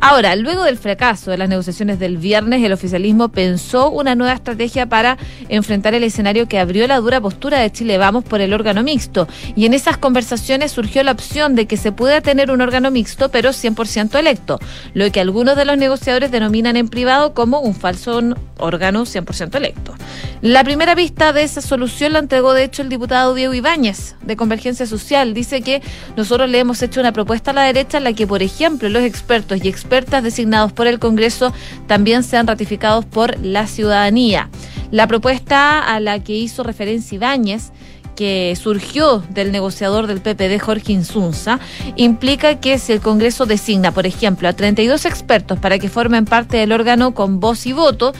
Ahora, 0.00 0.36
luego 0.36 0.64
del 0.64 0.76
fracaso 0.76 1.30
de 1.30 1.38
las 1.38 1.48
negociaciones 1.48 1.98
del 1.98 2.18
viernes, 2.18 2.62
el 2.62 2.72
oficialismo 2.72 3.30
pensó 3.30 3.90
una 3.90 4.14
nueva 4.14 4.34
estrategia 4.34 4.86
para 4.86 5.16
enfrentar 5.48 5.94
el 5.94 6.04
escenario 6.04 6.46
que 6.46 6.58
abrió 6.58 6.86
la 6.86 6.98
dura 6.98 7.20
postura 7.20 7.60
de 7.60 7.72
Chile 7.72 7.96
Vamos 7.96 8.24
por 8.24 8.40
el 8.40 8.52
órgano 8.52 8.82
mixto. 8.82 9.26
Y 9.56 9.64
en 9.64 9.72
esas 9.72 9.96
conversaciones 9.96 10.72
surgió 10.72 11.02
la 11.04 11.12
opción 11.12 11.54
de 11.54 11.66
que 11.66 11.76
se 11.76 11.92
pueda 11.92 12.20
tener 12.20 12.50
un 12.50 12.60
órgano 12.60 12.90
mixto, 12.90 13.30
pero 13.30 13.50
100% 13.50 14.18
electo, 14.18 14.58
lo 14.92 15.10
que 15.10 15.20
algunos 15.20 15.56
de 15.56 15.64
los 15.64 15.78
negociadores 15.78 16.30
denominan 16.30 16.76
en 16.76 16.88
privado 16.88 17.32
como 17.32 17.60
un 17.60 17.74
falso 17.74 18.20
órgano 18.58 19.04
100% 19.04 19.54
electo. 19.54 19.94
La 20.42 20.64
primera 20.64 20.94
vista 20.94 21.32
de 21.32 21.44
esa 21.44 21.62
solución 21.62 22.12
la 22.12 22.18
entregó, 22.18 22.52
de 22.52 22.64
hecho, 22.64 22.82
el 22.82 22.90
diputado 22.90 23.34
Diego 23.34 23.54
Ibáñez, 23.54 24.16
de 24.22 24.36
Convergencia 24.36 24.63
Social. 24.72 25.34
Dice 25.34 25.60
que 25.60 25.82
nosotros 26.16 26.48
le 26.48 26.58
hemos 26.58 26.82
hecho 26.82 27.00
una 27.00 27.12
propuesta 27.12 27.50
a 27.50 27.54
la 27.54 27.62
derecha 27.64 27.98
en 27.98 28.04
la 28.04 28.14
que, 28.14 28.26
por 28.26 28.42
ejemplo, 28.42 28.88
los 28.88 29.02
expertos 29.02 29.62
y 29.62 29.68
expertos 29.68 30.22
designados 30.22 30.72
por 30.72 30.86
el 30.86 30.98
Congreso 30.98 31.52
también 31.86 32.22
sean 32.22 32.46
ratificados 32.46 33.04
por 33.04 33.38
la 33.40 33.66
ciudadanía. 33.66 34.48
La 34.90 35.06
propuesta 35.06 35.80
a 35.80 36.00
la 36.00 36.22
que 36.24 36.34
hizo 36.34 36.62
referencia 36.62 37.16
Ibáñez 37.16 37.72
que 38.14 38.56
surgió 38.60 39.22
del 39.30 39.52
negociador 39.52 40.06
del 40.06 40.20
PPD, 40.20 40.60
Jorge 40.60 40.92
Insunza, 40.92 41.60
implica 41.96 42.60
que 42.60 42.78
si 42.78 42.92
el 42.92 43.00
Congreso 43.00 43.46
designa, 43.46 43.92
por 43.92 44.06
ejemplo, 44.06 44.48
a 44.48 44.52
32 44.52 45.04
expertos 45.04 45.58
para 45.58 45.78
que 45.78 45.88
formen 45.88 46.24
parte 46.24 46.56
del 46.56 46.72
órgano 46.72 47.14
con 47.14 47.40
voz 47.40 47.66
y 47.66 47.72
voto, 47.72 48.12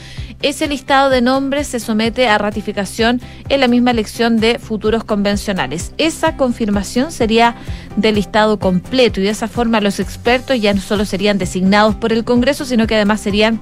ese 0.42 0.66
listado 0.66 1.08
de 1.08 1.22
nombres 1.22 1.68
se 1.68 1.80
somete 1.80 2.28
a 2.28 2.36
ratificación 2.36 3.20
en 3.48 3.60
la 3.60 3.68
misma 3.68 3.92
elección 3.92 4.38
de 4.38 4.58
futuros 4.58 5.02
convencionales. 5.02 5.92
Esa 5.96 6.36
confirmación 6.36 7.12
sería 7.12 7.56
del 7.96 8.16
listado 8.16 8.58
completo 8.58 9.20
y 9.20 9.24
de 9.24 9.30
esa 9.30 9.48
forma 9.48 9.80
los 9.80 10.00
expertos 10.00 10.60
ya 10.60 10.74
no 10.74 10.82
solo 10.82 11.06
serían 11.06 11.38
designados 11.38 11.94
por 11.94 12.12
el 12.12 12.24
Congreso, 12.24 12.66
sino 12.66 12.86
que 12.86 12.94
además 12.94 13.22
serían 13.22 13.58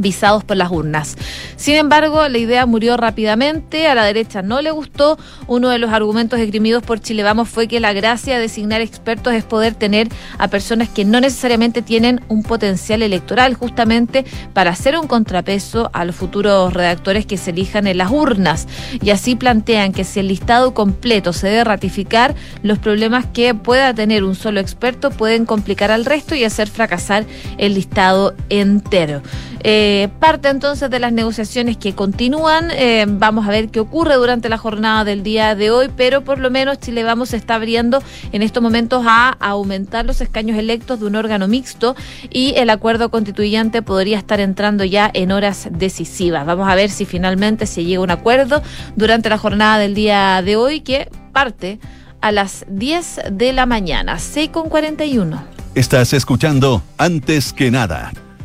visados 0.00 0.44
por 0.44 0.56
las 0.56 0.70
urnas. 0.70 1.16
Sin 1.56 1.76
embargo, 1.76 2.26
la 2.28 2.38
idea 2.38 2.66
murió 2.66 2.96
rápidamente, 2.96 3.86
a 3.86 3.94
la 3.94 4.04
derecha 4.04 4.42
no 4.42 4.62
le 4.62 4.70
gustó. 4.70 5.18
Uno 5.46 5.68
de 5.68 5.78
los 5.78 5.92
argumentos 5.92 6.40
esgrimidos 6.40 6.82
por 6.82 7.00
Chile 7.00 7.22
Vamos 7.22 7.48
fue 7.48 7.68
que 7.68 7.80
la 7.80 7.92
gracia 7.92 8.36
de 8.36 8.42
designar 8.42 8.80
expertos 8.80 9.34
es 9.34 9.44
poder 9.44 9.74
tener 9.74 10.08
a 10.38 10.48
personas 10.48 10.88
que 10.88 11.04
no 11.04 11.20
necesariamente 11.20 11.82
tienen 11.82 12.20
un 12.28 12.42
potencial 12.42 13.02
electoral, 13.02 13.54
justamente 13.54 14.24
para 14.54 14.70
hacer 14.70 14.96
un 14.96 15.06
contrapeso 15.06 15.90
a 15.92 16.04
los 16.04 16.16
futuros 16.16 16.72
redactores 16.72 17.26
que 17.26 17.36
se 17.36 17.50
elijan 17.50 17.86
en 17.86 17.98
las 17.98 18.10
urnas. 18.10 18.66
Y 19.02 19.10
así 19.10 19.36
plantean 19.36 19.92
que 19.92 20.04
si 20.04 20.20
el 20.20 20.28
listado 20.28 20.72
completo 20.72 21.32
se 21.32 21.48
debe 21.48 21.64
ratificar, 21.64 22.34
los 22.62 22.78
problemas 22.78 23.26
que 23.26 23.54
pueda 23.54 23.92
tener 23.92 24.24
un 24.24 24.34
solo 24.34 24.60
experto 24.60 25.10
pueden 25.10 25.44
complicar 25.44 25.90
al 25.90 26.04
resto 26.04 26.34
y 26.34 26.44
hacer 26.44 26.68
fracasar 26.68 27.24
el 27.58 27.74
listado 27.74 28.34
entero. 28.48 29.22
Eh, 29.62 29.89
parte 30.18 30.48
entonces 30.48 30.90
de 30.90 30.98
las 30.98 31.12
negociaciones 31.12 31.76
que 31.76 31.94
continúan. 31.94 32.70
Eh, 32.72 33.06
vamos 33.08 33.46
a 33.46 33.50
ver 33.50 33.68
qué 33.68 33.80
ocurre 33.80 34.14
durante 34.14 34.48
la 34.48 34.58
jornada 34.58 35.04
del 35.04 35.22
día 35.22 35.54
de 35.54 35.70
hoy, 35.70 35.90
pero 35.96 36.22
por 36.22 36.38
lo 36.38 36.50
menos 36.50 36.78
Chile 36.78 37.02
Vamos 37.02 37.30
se 37.30 37.36
está 37.36 37.54
abriendo 37.56 38.02
en 38.32 38.42
estos 38.42 38.62
momentos 38.62 39.04
a 39.06 39.36
aumentar 39.40 40.04
los 40.04 40.20
escaños 40.20 40.58
electos 40.58 41.00
de 41.00 41.06
un 41.06 41.16
órgano 41.16 41.48
mixto 41.48 41.96
y 42.30 42.54
el 42.56 42.70
acuerdo 42.70 43.10
constituyente 43.10 43.82
podría 43.82 44.18
estar 44.18 44.40
entrando 44.40 44.84
ya 44.84 45.10
en 45.12 45.32
horas 45.32 45.68
decisivas. 45.70 46.46
Vamos 46.46 46.68
a 46.68 46.74
ver 46.74 46.90
si 46.90 47.04
finalmente 47.04 47.66
se 47.66 47.84
llega 47.84 48.00
a 48.00 48.04
un 48.04 48.10
acuerdo 48.10 48.62
durante 48.96 49.28
la 49.28 49.38
jornada 49.38 49.78
del 49.78 49.94
día 49.94 50.42
de 50.42 50.56
hoy 50.56 50.80
que 50.80 51.08
parte 51.32 51.78
a 52.20 52.32
las 52.32 52.64
10 52.68 53.20
de 53.32 53.52
la 53.52 53.66
mañana, 53.66 54.18
6 54.18 54.50
con 54.50 54.68
41. 54.68 55.42
Estás 55.74 56.12
escuchando 56.12 56.82
Antes 56.98 57.52
que 57.52 57.70
nada 57.70 58.12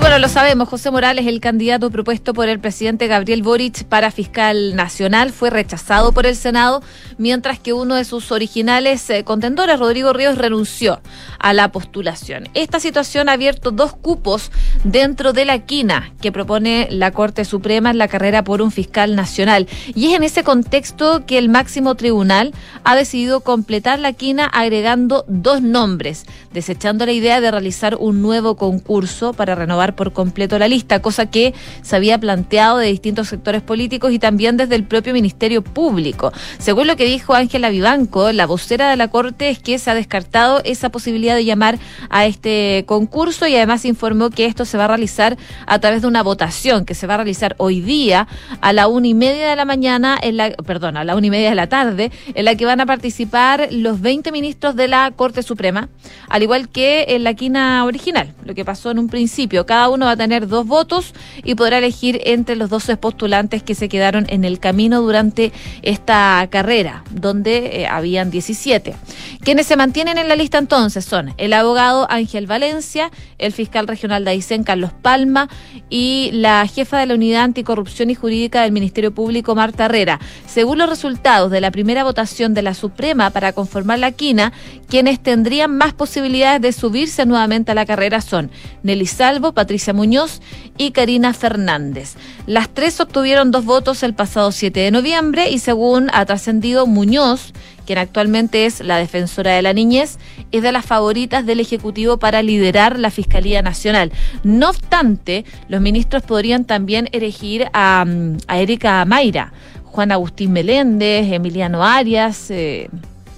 Bueno, 0.00 0.18
lo 0.18 0.30
sabemos, 0.30 0.66
José 0.66 0.90
Morales, 0.90 1.26
el 1.26 1.40
candidato 1.40 1.90
propuesto 1.90 2.32
por 2.32 2.48
el 2.48 2.58
presidente 2.58 3.06
Gabriel 3.06 3.42
Boric 3.42 3.84
para 3.84 4.10
fiscal 4.10 4.74
nacional, 4.74 5.30
fue 5.30 5.50
rechazado 5.50 6.12
por 6.12 6.24
el 6.24 6.36
Senado, 6.36 6.82
mientras 7.18 7.58
que 7.58 7.74
uno 7.74 7.96
de 7.96 8.06
sus 8.06 8.32
originales 8.32 9.10
eh, 9.10 9.24
contendores, 9.24 9.78
Rodrigo 9.78 10.14
Ríos, 10.14 10.38
renunció 10.38 11.00
a 11.38 11.52
la 11.52 11.70
postulación. 11.70 12.48
Esta 12.54 12.80
situación 12.80 13.28
ha 13.28 13.32
abierto 13.32 13.72
dos 13.72 13.94
cupos 13.94 14.50
dentro 14.84 15.34
de 15.34 15.44
la 15.44 15.58
quina 15.58 16.14
que 16.22 16.32
propone 16.32 16.88
la 16.90 17.10
Corte 17.10 17.44
Suprema 17.44 17.90
en 17.90 17.98
la 17.98 18.08
carrera 18.08 18.42
por 18.42 18.62
un 18.62 18.70
fiscal 18.70 19.14
nacional. 19.14 19.68
Y 19.94 20.06
es 20.06 20.14
en 20.14 20.22
ese 20.22 20.44
contexto 20.44 21.26
que 21.26 21.36
el 21.36 21.50
máximo 21.50 21.94
tribunal 21.94 22.54
ha 22.84 22.96
decidido 22.96 23.40
completar 23.40 23.98
la 23.98 24.14
quina 24.14 24.46
agregando 24.46 25.26
dos 25.28 25.60
nombres, 25.60 26.24
desechando 26.54 27.04
la 27.04 27.12
idea 27.12 27.42
de 27.42 27.50
realizar 27.50 27.96
un 27.96 28.22
nuevo 28.22 28.56
concurso 28.56 29.34
para 29.34 29.54
renovar 29.54 29.89
por 29.94 30.12
completo 30.12 30.58
la 30.58 30.68
lista, 30.68 31.00
cosa 31.02 31.26
que 31.26 31.54
se 31.82 31.96
había 31.96 32.18
planteado 32.18 32.78
de 32.78 32.88
distintos 32.88 33.28
sectores 33.28 33.62
políticos 33.62 34.12
y 34.12 34.18
también 34.18 34.56
desde 34.56 34.74
el 34.74 34.84
propio 34.84 35.12
Ministerio 35.12 35.62
Público. 35.62 36.32
Según 36.58 36.86
lo 36.86 36.96
que 36.96 37.04
dijo 37.04 37.34
Ángela 37.34 37.70
Vivanco, 37.70 38.32
la 38.32 38.46
vocera 38.46 38.90
de 38.90 38.96
la 38.96 39.08
Corte, 39.08 39.50
es 39.50 39.58
que 39.58 39.78
se 39.78 39.90
ha 39.90 39.94
descartado 39.94 40.60
esa 40.64 40.90
posibilidad 40.90 41.34
de 41.34 41.44
llamar 41.44 41.78
a 42.08 42.26
este 42.26 42.84
concurso 42.86 43.46
y 43.46 43.56
además 43.56 43.84
informó 43.84 44.30
que 44.30 44.46
esto 44.46 44.64
se 44.64 44.78
va 44.78 44.84
a 44.84 44.88
realizar 44.88 45.36
a 45.66 45.78
través 45.78 46.02
de 46.02 46.08
una 46.08 46.22
votación 46.22 46.84
que 46.84 46.94
se 46.94 47.06
va 47.06 47.14
a 47.14 47.16
realizar 47.18 47.54
hoy 47.58 47.80
día 47.80 48.26
a 48.60 48.72
la 48.72 48.88
una 48.88 49.06
y 49.06 49.14
media 49.14 49.50
de 49.50 49.56
la 49.56 49.64
mañana, 49.64 50.18
en 50.20 50.36
la, 50.36 50.50
perdón, 50.50 50.96
a 50.96 51.04
la 51.04 51.16
una 51.16 51.26
y 51.26 51.30
media 51.30 51.50
de 51.50 51.54
la 51.54 51.68
tarde, 51.68 52.10
en 52.34 52.44
la 52.44 52.54
que 52.54 52.64
van 52.64 52.80
a 52.80 52.86
participar 52.86 53.68
los 53.70 54.00
20 54.00 54.32
ministros 54.32 54.76
de 54.76 54.88
la 54.88 55.10
Corte 55.10 55.42
Suprema, 55.42 55.88
al 56.28 56.42
igual 56.42 56.68
que 56.68 57.06
en 57.08 57.24
la 57.24 57.34
quina 57.34 57.84
original, 57.84 58.34
lo 58.44 58.54
que 58.54 58.64
pasó 58.64 58.90
en 58.90 58.98
un 58.98 59.08
principio 59.08 59.66
cada 59.70 59.88
uno 59.88 60.06
va 60.06 60.12
a 60.12 60.16
tener 60.16 60.48
dos 60.48 60.66
votos 60.66 61.14
y 61.44 61.54
podrá 61.54 61.78
elegir 61.78 62.20
entre 62.24 62.56
los 62.56 62.70
12 62.70 62.96
postulantes 62.96 63.62
que 63.62 63.76
se 63.76 63.88
quedaron 63.88 64.26
en 64.28 64.44
el 64.44 64.58
camino 64.58 65.00
durante 65.00 65.52
esta 65.82 66.44
carrera, 66.50 67.04
donde 67.12 67.82
eh, 67.82 67.86
habían 67.86 68.32
17. 68.32 68.96
Quienes 69.44 69.68
se 69.68 69.76
mantienen 69.76 70.18
en 70.18 70.26
la 70.26 70.34
lista 70.34 70.58
entonces 70.58 71.04
son 71.04 71.34
el 71.38 71.52
abogado 71.52 72.10
Ángel 72.10 72.48
Valencia, 72.48 73.12
el 73.38 73.52
fiscal 73.52 73.86
regional 73.86 74.24
de 74.24 74.32
Aysén, 74.32 74.64
Carlos 74.64 74.90
Palma, 74.90 75.48
y 75.88 76.30
la 76.32 76.66
jefa 76.66 76.98
de 76.98 77.06
la 77.06 77.14
Unidad 77.14 77.44
Anticorrupción 77.44 78.10
y 78.10 78.16
Jurídica 78.16 78.62
del 78.62 78.72
Ministerio 78.72 79.14
Público, 79.14 79.54
Marta 79.54 79.84
Herrera. 79.84 80.18
Según 80.48 80.78
los 80.78 80.88
resultados 80.88 81.48
de 81.52 81.60
la 81.60 81.70
primera 81.70 82.02
votación 82.02 82.54
de 82.54 82.62
la 82.62 82.74
Suprema 82.74 83.30
para 83.30 83.52
conformar 83.52 84.00
la 84.00 84.10
quina, 84.10 84.52
quienes 84.88 85.20
tendrían 85.20 85.76
más 85.76 85.92
posibilidades 85.92 86.60
de 86.60 86.72
subirse 86.72 87.24
nuevamente 87.24 87.70
a 87.70 87.76
la 87.76 87.86
carrera 87.86 88.20
son 88.20 88.50
Nelly 88.82 89.06
Salvo, 89.06 89.52
Patricia 89.60 89.92
Muñoz 89.92 90.40
y 90.78 90.92
Karina 90.92 91.34
Fernández. 91.34 92.14
Las 92.46 92.70
tres 92.70 92.98
obtuvieron 92.98 93.50
dos 93.50 93.66
votos 93.66 94.02
el 94.02 94.14
pasado 94.14 94.52
7 94.52 94.80
de 94.80 94.90
noviembre 94.90 95.50
y 95.50 95.58
según 95.58 96.08
ha 96.14 96.24
trascendido 96.24 96.86
Muñoz, 96.86 97.52
quien 97.84 97.98
actualmente 97.98 98.64
es 98.64 98.80
la 98.80 98.96
defensora 98.96 99.52
de 99.52 99.60
la 99.60 99.74
niñez, 99.74 100.18
es 100.50 100.62
de 100.62 100.72
las 100.72 100.86
favoritas 100.86 101.44
del 101.44 101.60
Ejecutivo 101.60 102.16
para 102.16 102.40
liderar 102.40 102.98
la 102.98 103.10
Fiscalía 103.10 103.60
Nacional. 103.60 104.12
No 104.44 104.70
obstante, 104.70 105.44
los 105.68 105.82
ministros 105.82 106.22
podrían 106.22 106.64
también 106.64 107.10
elegir 107.12 107.68
a, 107.74 108.06
a 108.46 108.58
Erika 108.60 109.04
Mayra, 109.04 109.52
Juan 109.84 110.10
Agustín 110.10 110.52
Meléndez, 110.52 111.30
Emiliano 111.30 111.84
Arias, 111.84 112.50
eh, 112.50 112.88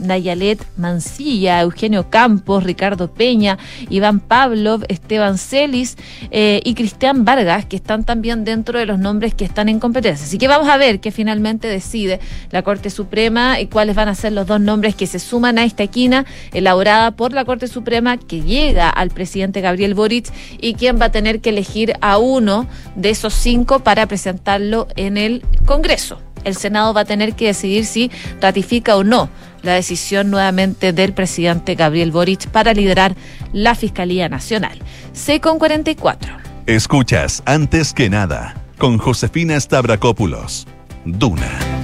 Nayalet 0.03 0.65
Mancilla, 0.77 1.61
Eugenio 1.61 2.11
Campos, 2.11 2.65
Ricardo 2.65 3.13
Peña, 3.13 3.59
Iván 3.89 4.21
Pavlov, 4.21 4.85
Esteban 4.89 5.39
Celis 5.39 5.97
eh, 6.31 6.61
y 6.65 6.75
Cristian 6.75 7.25
Vargas, 7.25 7.67
que 7.67 7.77
están 7.77 8.05
también 8.05 8.45
dentro 8.45 8.79
de 8.79 8.87
los 8.87 8.99
nombres 8.99 9.35
que 9.35 9.45
están 9.45 9.69
en 9.69 9.81
competencia. 9.81 10.27
Así 10.27 10.39
que 10.39 10.49
vamos 10.49 10.69
a 10.69 10.77
ver 10.77 11.01
qué 11.01 11.11
finalmente 11.11 11.69
decide 11.69 12.21
la 12.51 12.63
Corte 12.63 12.91
Suprema 12.91 13.61
y 13.61 13.67
cuáles 13.67 13.97
van 13.97 14.09
a 14.09 14.15
ser 14.15 14.33
los 14.33 14.47
dos 14.47 14.61
nombres 14.61 14.95
que 14.95 15.07
se 15.07 15.19
suman 15.19 15.59
a 15.59 15.65
esta 15.65 15.87
quina 15.87 16.27
elaborada 16.53 17.13
por 17.13 17.33
la 17.33 17.45
Corte 17.45 17.69
Suprema 17.69 18.17
que 18.17 18.43
llega 18.43 18.89
al 18.91 19.11
presidente 19.11 19.61
Gabriel 19.61 19.95
Boric 19.95 20.31
y 20.61 20.75
quien 20.75 21.01
va 21.01 21.07
a 21.07 21.13
tener 21.13 21.41
que 21.41 21.51
elegir 21.51 21.95
a 22.01 22.19
uno 22.19 22.67
de 22.97 23.11
esos 23.11 23.35
cinco 23.35 23.81
para 23.81 24.07
presentarlo 24.07 24.89
en 24.97 25.17
el 25.17 25.45
Congreso 25.65 26.19
el 26.45 26.57
Senado 26.57 26.93
va 26.93 27.03
a 27.03 27.05
tener 27.05 27.35
que 27.35 27.47
decidir 27.47 27.85
si 27.85 28.11
ratifica 28.41 28.97
o 28.97 29.05
no 29.05 29.29
la 29.63 29.75
decisión 29.75 30.31
nuevamente 30.31 30.93
del 30.93 31.13
presidente 31.13 31.75
Gabriel 31.75 32.11
Boric 32.11 32.49
para 32.49 32.75
liderar 32.75 33.15
la 33.53 33.75
Fiscalía 33.75 34.29
Nacional. 34.29 34.79
C 35.13 35.41
con 35.41 35.59
44. 35.59 36.37
Escuchas 36.67 37.43
antes 37.47 37.93
que 37.93 38.09
nada 38.11 38.55
con 38.79 38.99
Josefina 38.99 39.59
Stavrakopoulos. 39.59 40.67
Duna. 41.05 41.83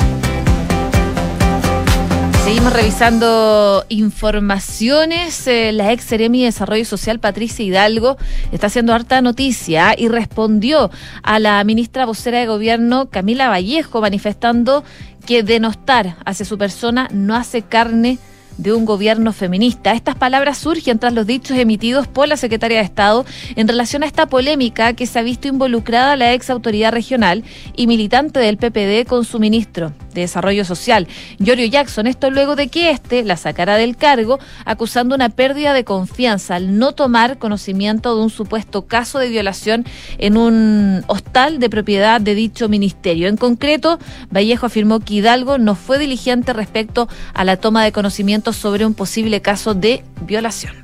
Seguimos 2.49 2.73
revisando 2.73 3.85
informaciones. 3.91 5.47
Eh, 5.47 5.71
la 5.73 5.93
ex 5.93 6.05
Seremi 6.05 6.41
de 6.41 6.47
Desarrollo 6.47 6.87
Social, 6.87 7.21
Patricia 7.21 7.63
Hidalgo, 7.63 8.17
está 8.53 8.69
haciendo 8.69 8.95
harta 8.95 9.21
noticia 9.21 9.95
y 9.99 10.09
respondió 10.09 10.91
a 11.23 11.39
la 11.41 11.63
ministra 11.65 12.07
vocera 12.07 12.39
de 12.39 12.47
Gobierno, 12.47 13.11
Camila 13.11 13.51
Vallejo, 13.51 14.01
manifestando 14.01 14.83
que 15.27 15.43
denostar 15.43 16.17
hacia 16.25 16.47
su 16.47 16.59
persona 16.59 17.09
no 17.13 17.35
hace 17.35 17.63
carne 17.63 18.19
de 18.59 18.73
un 18.75 18.85
gobierno 18.85 19.33
feminista. 19.33 19.93
Estas 19.93 20.17
palabras 20.17 20.59
surgen 20.59 20.99
tras 20.99 21.15
los 21.15 21.27
dichos 21.27 21.57
emitidos 21.57 22.07
por 22.07 22.29
la 22.29 22.37
secretaria 22.37 22.79
de 22.79 22.85
Estado 22.85 23.25
en 23.57 23.69
relación 23.69 24.03
a 24.03 24.07
esta 24.07 24.27
polémica 24.27 24.93
que 24.93 25.07
se 25.07 25.19
ha 25.19 25.23
visto 25.23 25.49
involucrada 25.49 26.17
la 26.17 26.35
ex 26.35 26.51
autoridad 26.51 26.93
regional 26.93 27.45
y 27.77 27.87
militante 27.87 28.41
del 28.41 28.59
PPD 28.59 29.09
con 29.09 29.25
su 29.25 29.39
ministro 29.39 29.93
de 30.13 30.23
Desarrollo 30.23 30.65
Social, 30.65 31.07
Giorgio 31.39 31.67
Jackson. 31.67 32.07
Esto 32.07 32.31
luego 32.31 32.57
de 32.57 32.69
que 32.69 32.91
éste 32.91 33.25
la 33.25 33.37
sacara 33.37 33.77
del 33.77 33.97
cargo 33.97 34.39
acusando 34.65 35.15
una 35.15 35.29
pérdida 35.29 35.73
de 35.73 35.85
confianza 35.85 36.57
al 36.57 36.79
no 36.79 36.93
tomar 36.93 37.39
conocimiento 37.39 38.15
de 38.17 38.23
un 38.23 38.31
supuesto 38.31 38.87
caso 38.87 39.19
de 39.21 39.29
violación 39.29 39.85
en 40.19 40.37
un 40.37 41.05
hostal 41.07 41.61
de 41.61 41.71
propiedad 41.71 42.21
de 42.21 42.35
dicho 42.35 42.69
ministerio. 42.69 43.29
En 43.29 43.37
concreto, 43.37 43.99
Vallejo 44.35 44.67
afirmó 44.67 45.01
que 45.01 45.15
Hidalgo 45.15 45.59
no 45.59 45.77
fue 45.77 45.99
diligente 45.99 46.53
respecto 46.53 47.09
a 47.35 47.45
la 47.45 47.57
toma 47.57 47.85
de 47.85 47.93
conocimiento 47.93 48.48
sobre 48.53 48.87
un 48.87 48.95
posible 48.95 49.41
caso 49.43 49.75
de 49.75 50.05
violación. 50.23 50.75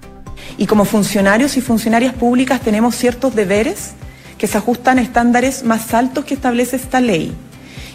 Y 0.56 0.66
como 0.66 0.84
funcionarios 0.84 1.56
y 1.56 1.60
funcionarias 1.60 2.14
públicas 2.14 2.60
tenemos 2.60 2.94
ciertos 2.94 3.34
deberes 3.34 3.92
que 4.38 4.46
se 4.46 4.58
ajustan 4.58 4.98
a 4.98 5.02
estándares 5.02 5.64
más 5.64 5.94
altos 5.94 6.24
que 6.24 6.34
establece 6.34 6.76
esta 6.76 7.00
ley. 7.00 7.34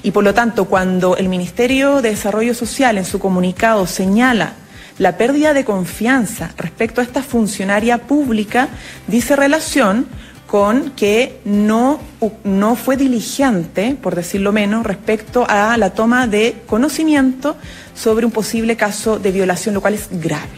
Y 0.04 0.12
por 0.12 0.24
lo 0.24 0.34
tanto, 0.34 0.66
cuando 0.66 1.18
el 1.18 1.30
Ministerio 1.30 2.02
de 2.02 2.10
Desarrollo 2.12 2.54
Social 2.54 2.98
en 2.98 3.06
su 3.06 3.20
comunicado 3.20 3.86
señala 3.86 4.54
la 4.98 5.18
pérdida 5.18 5.54
de 5.54 5.66
confianza 5.66 6.52
respecto 6.58 7.02
a 7.02 7.04
esta 7.04 7.24
funcionaria 7.24 8.00
pública, 8.00 8.68
dice 9.08 9.36
relación 9.36 10.08
con 10.50 10.90
que 10.92 11.40
no, 11.46 12.00
no 12.44 12.76
fue 12.76 12.98
diligente, 12.98 13.96
por 14.02 14.16
decirlo 14.16 14.52
menos, 14.52 14.84
respecto 14.84 15.46
a 15.48 15.78
la 15.78 15.92
toma 15.92 16.26
de 16.26 16.56
conocimiento 16.66 17.56
sobre 17.94 18.26
un 18.26 18.32
posible 18.32 18.76
caso 18.76 19.20
de 19.20 19.32
violación, 19.32 19.76
lo 19.76 19.82
cual 19.82 19.94
es 19.94 20.08
grave. 20.10 20.50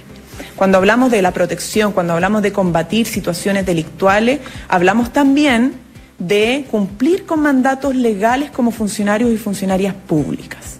Cuando 0.56 0.78
hablamos 0.78 1.12
de 1.12 1.22
la 1.22 1.32
protección, 1.32 1.92
cuando 1.92 2.14
hablamos 2.14 2.42
de 2.42 2.54
combatir 2.54 3.06
situaciones 3.06 3.66
delictuales, 3.66 4.40
hablamos 4.70 5.12
también 5.12 5.74
de 6.18 6.66
cumplir 6.72 7.26
con 7.26 7.42
mandatos 7.42 7.94
legales 7.94 8.50
como 8.50 8.72
funcionarios 8.72 9.30
y 9.32 9.38
funcionarias 9.38 9.94
públicas. 9.94 10.78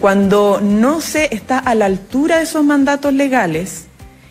Cuando 0.00 0.62
no 0.62 1.02
se 1.02 1.34
está 1.34 1.58
a 1.58 1.74
la 1.74 1.84
altura 1.84 2.38
de 2.38 2.44
esos 2.44 2.64
mandatos 2.64 3.12
legales, 3.12 3.84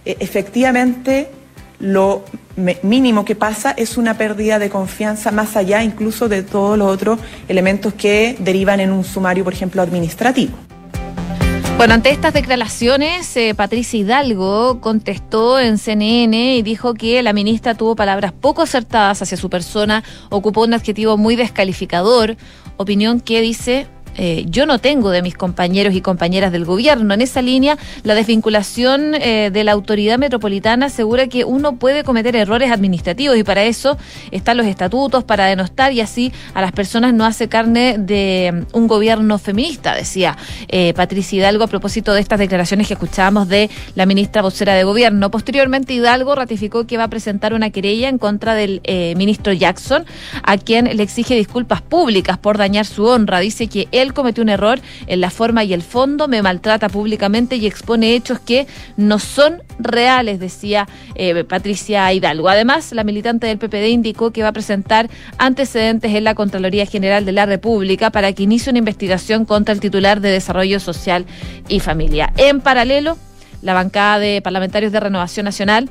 e, 0.03 0.17
efectivamente 0.19 1.29
lo 1.79 2.23
mínimo 2.83 3.25
que 3.25 3.35
pasa 3.35 3.71
es 3.71 3.97
una 3.97 4.17
pérdida 4.17 4.59
de 4.59 4.69
confianza 4.69 5.31
más 5.31 5.55
allá 5.57 5.83
incluso 5.83 6.29
de 6.29 6.41
todos 6.41 6.77
los 6.77 6.89
otros 6.89 7.19
elementos 7.47 7.93
que 7.93 8.37
derivan 8.39 8.79
en 8.79 8.91
un 8.91 9.03
sumario, 9.03 9.43
por 9.43 9.53
ejemplo, 9.53 9.81
administrativo. 9.81 10.53
Bueno, 11.77 11.93
ante 11.93 12.09
estas 12.09 12.33
declaraciones, 12.33 13.35
eh, 13.35 13.53
Patricia 13.53 13.99
Hidalgo 13.99 14.79
contestó 14.79 15.59
en 15.59 15.77
CNN 15.77 16.55
y 16.55 16.61
dijo 16.61 16.93
que 16.93 17.21
la 17.21 17.33
ministra 17.33 17.75
tuvo 17.75 17.97
palabras 17.97 18.31
poco 18.31 18.61
acertadas 18.61 19.21
hacia 19.21 19.35
su 19.35 19.49
persona, 19.49 20.01
ocupó 20.29 20.63
un 20.63 20.73
adjetivo 20.73 21.17
muy 21.17 21.35
descalificador, 21.35 22.37
opinión 22.77 23.19
que 23.19 23.41
dice 23.41 23.87
eh, 24.17 24.45
yo 24.47 24.65
no 24.65 24.79
tengo 24.79 25.09
de 25.09 25.21
mis 25.21 25.35
compañeros 25.35 25.93
y 25.93 26.01
compañeras 26.01 26.51
del 26.51 26.65
gobierno. 26.65 27.13
En 27.13 27.21
esa 27.21 27.41
línea, 27.41 27.77
la 28.03 28.15
desvinculación 28.15 29.15
eh, 29.15 29.49
de 29.51 29.63
la 29.63 29.73
autoridad 29.73 30.17
metropolitana 30.17 30.87
asegura 30.87 31.27
que 31.27 31.43
uno 31.43 31.75
puede 31.75 32.03
cometer 32.03 32.35
errores 32.35 32.71
administrativos 32.71 33.37
y 33.37 33.43
para 33.43 33.63
eso 33.63 33.97
están 34.31 34.57
los 34.57 34.67
estatutos, 34.67 35.23
para 35.23 35.45
denostar 35.45 35.91
y 35.93 36.01
así 36.01 36.31
a 36.53 36.61
las 36.61 36.71
personas 36.71 37.13
no 37.13 37.25
hace 37.25 37.49
carne 37.49 37.97
de 37.97 38.65
mm, 38.71 38.77
un 38.77 38.87
gobierno 38.87 39.37
feminista, 39.37 39.95
decía 39.95 40.37
eh, 40.67 40.93
Patricia 40.93 41.37
Hidalgo 41.37 41.65
a 41.65 41.67
propósito 41.67 42.13
de 42.13 42.21
estas 42.21 42.39
declaraciones 42.39 42.87
que 42.87 42.93
escuchábamos 42.93 43.47
de 43.47 43.69
la 43.95 44.05
ministra 44.05 44.41
vocera 44.41 44.73
de 44.73 44.83
gobierno. 44.83 45.31
Posteriormente, 45.31 45.93
Hidalgo 45.93 46.35
ratificó 46.35 46.87
que 46.87 46.97
va 46.97 47.05
a 47.05 47.09
presentar 47.09 47.53
una 47.53 47.69
querella 47.69 48.09
en 48.09 48.17
contra 48.17 48.55
del 48.55 48.81
ministro 49.15 49.53
Jackson, 49.53 50.05
a 50.43 50.57
quien 50.57 50.85
le 50.95 51.03
exige 51.03 51.35
disculpas 51.35 51.81
públicas 51.81 52.37
por 52.37 52.57
dañar 52.57 52.85
su 52.85 53.05
honra. 53.05 53.39
Dice 53.39 53.67
que 53.67 53.87
él 53.91 54.04
cometió 54.13 54.43
un 54.43 54.49
error 54.49 54.79
en 55.07 55.21
la 55.21 55.29
forma 55.29 55.63
y 55.63 55.73
el 55.73 55.81
fondo, 55.81 56.27
me 56.27 56.41
maltrata 56.41 56.89
públicamente 56.89 57.55
y 57.55 57.65
expone 57.65 58.15
hechos 58.15 58.39
que 58.39 58.67
no 58.97 59.19
son 59.19 59.63
reales, 59.79 60.39
decía 60.39 60.87
eh, 61.15 61.43
Patricia 61.43 62.11
Hidalgo. 62.11 62.49
Además, 62.49 62.91
la 62.91 63.03
militante 63.03 63.47
del 63.47 63.57
PPD 63.57 63.89
indicó 63.89 64.31
que 64.31 64.43
va 64.43 64.49
a 64.49 64.53
presentar 64.53 65.09
antecedentes 65.37 66.13
en 66.13 66.23
la 66.23 66.35
Contraloría 66.35 66.85
General 66.85 67.25
de 67.25 67.31
la 67.31 67.45
República 67.45 68.09
para 68.09 68.33
que 68.33 68.43
inicie 68.43 68.69
una 68.69 68.79
investigación 68.79 69.45
contra 69.45 69.73
el 69.73 69.79
titular 69.79 70.21
de 70.21 70.31
Desarrollo 70.31 70.79
Social 70.79 71.25
y 71.67 71.79
Familia. 71.79 72.33
En 72.37 72.61
paralelo, 72.61 73.17
la 73.61 73.73
bancada 73.73 74.19
de 74.19 74.41
parlamentarios 74.41 74.91
de 74.91 74.99
Renovación 74.99 75.45
Nacional 75.45 75.89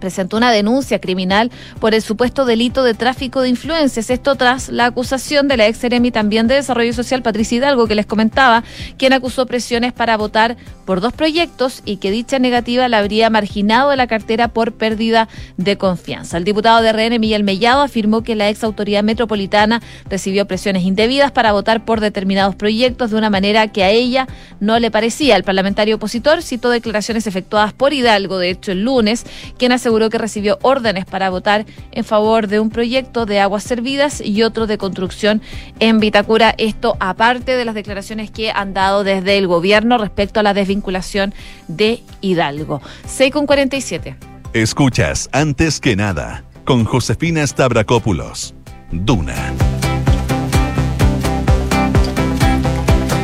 presentó 0.00 0.36
una 0.36 0.50
denuncia 0.50 1.00
criminal 1.00 1.50
por 1.80 1.94
el 1.94 2.02
supuesto 2.02 2.44
delito 2.44 2.82
de 2.82 2.94
tráfico 2.94 3.40
de 3.40 3.48
influencias. 3.48 4.10
Esto 4.10 4.34
tras 4.34 4.68
la 4.68 4.86
acusación 4.86 5.48
de 5.48 5.56
la 5.56 5.66
ex 5.66 5.80
también 6.12 6.46
de 6.46 6.56
Desarrollo 6.56 6.92
Social, 6.92 7.22
Patricia 7.22 7.56
Hidalgo, 7.56 7.86
que 7.86 7.94
les 7.94 8.06
comentaba, 8.06 8.64
quien 8.98 9.12
acusó 9.12 9.46
presiones 9.46 9.92
para 9.92 10.16
votar 10.16 10.56
por 10.84 11.00
dos 11.00 11.12
proyectos 11.12 11.82
y 11.84 11.96
que 11.96 12.10
dicha 12.10 12.38
negativa 12.38 12.88
la 12.88 12.98
habría 12.98 13.28
marginado 13.30 13.90
de 13.90 13.96
la 13.96 14.06
cartera 14.06 14.48
por 14.48 14.72
pérdida 14.72 15.28
de 15.56 15.76
confianza. 15.76 16.36
El 16.38 16.44
diputado 16.44 16.80
de 16.82 16.92
RN, 16.92 17.18
Miguel 17.18 17.44
Mellado, 17.44 17.82
afirmó 17.82 18.22
que 18.22 18.36
la 18.36 18.48
ex 18.48 18.62
autoridad 18.64 19.02
metropolitana 19.02 19.82
recibió 20.08 20.46
presiones 20.46 20.84
indebidas 20.84 21.32
para 21.32 21.52
votar 21.52 21.84
por 21.84 22.00
determinados 22.00 22.54
proyectos 22.54 23.10
de 23.10 23.16
una 23.16 23.30
manera 23.30 23.68
que 23.68 23.84
a 23.84 23.90
ella 23.90 24.26
no 24.60 24.78
le 24.78 24.90
parecía. 24.90 25.36
El 25.36 25.44
parlamentario 25.44 25.96
opositor 25.96 26.42
citó 26.42 26.70
declaraciones 26.70 27.26
efectuadas 27.26 27.72
por 27.72 27.92
Hidalgo, 27.92 28.38
de 28.38 28.50
hecho 28.50 28.72
el 28.72 28.82
lunes, 28.82 29.24
quien 29.58 29.72
hace 29.72 29.85
aseguró 29.86 30.10
que 30.10 30.18
recibió 30.18 30.58
órdenes 30.62 31.04
para 31.04 31.30
votar 31.30 31.64
en 31.92 32.04
favor 32.04 32.48
de 32.48 32.58
un 32.58 32.70
proyecto 32.70 33.24
de 33.24 33.38
aguas 33.38 33.62
servidas 33.62 34.20
y 34.20 34.42
otro 34.42 34.66
de 34.66 34.78
construcción 34.78 35.40
en 35.78 36.00
Vitacura. 36.00 36.56
Esto 36.58 36.96
aparte 36.98 37.56
de 37.56 37.64
las 37.64 37.76
declaraciones 37.76 38.32
que 38.32 38.50
han 38.50 38.74
dado 38.74 39.04
desde 39.04 39.38
el 39.38 39.46
gobierno 39.46 39.96
respecto 39.96 40.40
a 40.40 40.42
la 40.42 40.54
desvinculación 40.54 41.32
de 41.68 42.02
Hidalgo. 42.20 42.82
6 43.06 43.32
con 43.32 43.46
47. 43.46 44.16
Escuchas 44.54 45.28
antes 45.30 45.78
que 45.78 45.94
nada 45.94 46.42
con 46.64 46.84
Josefina 46.84 47.46
Stavrakopoulos. 47.46 48.56
Duna. 48.90 49.52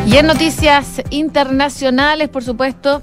Y 0.06 0.16
en 0.16 0.26
noticias 0.26 1.02
internacionales, 1.10 2.28
por 2.28 2.44
supuesto, 2.44 3.02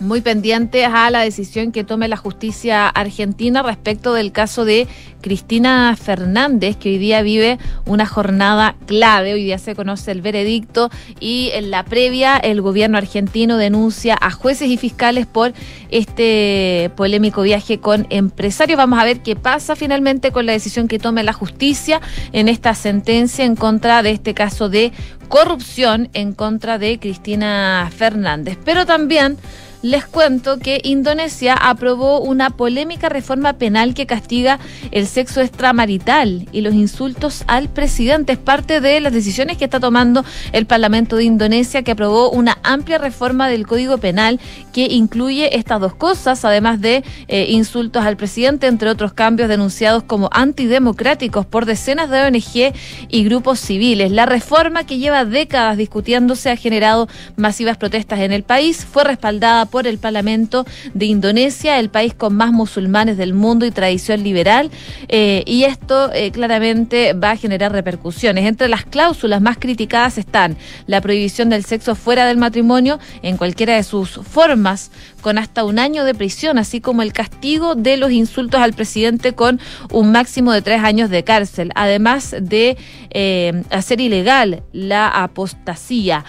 muy 0.00 0.22
pendientes 0.22 0.86
a 0.90 1.10
la 1.10 1.20
decisión 1.20 1.72
que 1.72 1.84
tome 1.84 2.08
la 2.08 2.16
justicia 2.16 2.88
argentina 2.88 3.62
respecto 3.62 4.14
del 4.14 4.32
caso 4.32 4.64
de 4.64 4.88
Cristina 5.20 5.94
Fernández, 6.00 6.76
que 6.76 6.88
hoy 6.88 6.98
día 6.98 7.20
vive 7.20 7.58
una 7.84 8.06
jornada 8.06 8.74
clave. 8.86 9.34
Hoy 9.34 9.44
día 9.44 9.58
se 9.58 9.74
conoce 9.74 10.10
el 10.12 10.22
veredicto 10.22 10.90
y 11.20 11.50
en 11.52 11.70
la 11.70 11.84
previa 11.84 12.38
el 12.38 12.62
gobierno 12.62 12.96
argentino 12.96 13.58
denuncia 13.58 14.16
a 14.18 14.30
jueces 14.30 14.70
y 14.70 14.78
fiscales 14.78 15.26
por 15.26 15.52
este 15.90 16.90
polémico 16.96 17.42
viaje 17.42 17.78
con 17.78 18.06
empresarios. 18.08 18.78
Vamos 18.78 18.98
a 18.98 19.04
ver 19.04 19.20
qué 19.20 19.36
pasa 19.36 19.76
finalmente 19.76 20.32
con 20.32 20.46
la 20.46 20.52
decisión 20.52 20.88
que 20.88 20.98
tome 20.98 21.22
la 21.22 21.34
justicia 21.34 22.00
en 22.32 22.48
esta 22.48 22.74
sentencia 22.74 23.44
en 23.44 23.54
contra 23.54 24.02
de 24.02 24.12
este 24.12 24.32
caso 24.32 24.70
de 24.70 24.92
corrupción 25.28 26.08
en 26.14 26.32
contra 26.32 26.78
de 26.78 26.98
Cristina 26.98 27.90
Fernández. 27.94 28.58
Pero 28.64 28.86
también 28.86 29.36
les 29.82 30.04
cuento 30.04 30.58
que 30.58 30.80
Indonesia 30.84 31.54
aprobó 31.54 32.20
una 32.20 32.50
polémica 32.50 33.08
reforma 33.08 33.54
penal 33.54 33.94
que 33.94 34.06
castiga 34.06 34.58
el 34.90 35.06
sexo 35.06 35.40
extramarital 35.40 36.48
y 36.52 36.60
los 36.60 36.74
insultos 36.74 37.44
al 37.46 37.68
presidente. 37.68 38.32
Es 38.32 38.38
parte 38.38 38.80
de 38.80 39.00
las 39.00 39.12
decisiones 39.12 39.56
que 39.56 39.64
está 39.64 39.80
tomando 39.80 40.24
el 40.52 40.66
Parlamento 40.66 41.16
de 41.16 41.24
Indonesia, 41.24 41.82
que 41.82 41.92
aprobó 41.92 42.30
una 42.30 42.58
amplia 42.62 42.98
reforma 42.98 43.48
del 43.48 43.66
Código 43.66 43.98
Penal 43.98 44.38
que 44.72 44.84
incluye 44.84 45.56
estas 45.56 45.80
dos 45.80 45.94
cosas, 45.94 46.44
además 46.44 46.80
de 46.80 47.02
eh, 47.28 47.46
insultos 47.48 48.04
al 48.04 48.16
presidente, 48.16 48.66
entre 48.66 48.90
otros 48.90 49.12
cambios 49.12 49.48
denunciados 49.48 50.02
como 50.02 50.28
antidemocráticos 50.32 51.46
por 51.46 51.64
decenas 51.64 52.10
de 52.10 52.22
ONG 52.22 52.74
y 53.08 53.24
grupos 53.24 53.60
civiles. 53.60 54.10
La 54.12 54.26
reforma 54.26 54.84
que 54.84 54.98
lleva 54.98 55.24
décadas 55.24 55.76
discutiéndose 55.76 56.50
ha 56.50 56.56
generado 56.56 57.08
masivas 57.36 57.76
protestas 57.76 58.20
en 58.20 58.32
el 58.32 58.42
país, 58.42 58.84
fue 58.84 59.04
respaldada 59.04 59.66
por 59.70 59.86
el 59.86 59.98
Parlamento 59.98 60.66
de 60.94 61.06
Indonesia, 61.06 61.78
el 61.78 61.88
país 61.88 62.12
con 62.14 62.34
más 62.34 62.52
musulmanes 62.52 63.16
del 63.16 63.32
mundo 63.32 63.64
y 63.64 63.70
tradición 63.70 64.22
liberal, 64.22 64.70
eh, 65.08 65.42
y 65.46 65.64
esto 65.64 66.12
eh, 66.12 66.30
claramente 66.30 67.12
va 67.12 67.32
a 67.32 67.36
generar 67.36 67.72
repercusiones. 67.72 68.44
Entre 68.46 68.68
las 68.68 68.84
cláusulas 68.84 69.40
más 69.40 69.58
criticadas 69.58 70.18
están 70.18 70.56
la 70.86 71.00
prohibición 71.00 71.48
del 71.48 71.64
sexo 71.64 71.94
fuera 71.94 72.26
del 72.26 72.36
matrimonio 72.36 72.98
en 73.22 73.36
cualquiera 73.36 73.76
de 73.76 73.84
sus 73.84 74.10
formas, 74.10 74.90
con 75.20 75.38
hasta 75.38 75.64
un 75.64 75.78
año 75.78 76.04
de 76.04 76.14
prisión, 76.14 76.58
así 76.58 76.80
como 76.80 77.02
el 77.02 77.12
castigo 77.12 77.74
de 77.74 77.98
los 77.98 78.10
insultos 78.10 78.60
al 78.60 78.72
presidente 78.72 79.34
con 79.34 79.60
un 79.92 80.12
máximo 80.12 80.52
de 80.52 80.62
tres 80.62 80.82
años 80.82 81.10
de 81.10 81.24
cárcel, 81.24 81.72
además 81.74 82.34
de 82.40 82.78
eh, 83.10 83.62
hacer 83.70 84.00
ilegal 84.00 84.62
la 84.72 85.08
apostasía. 85.08 86.24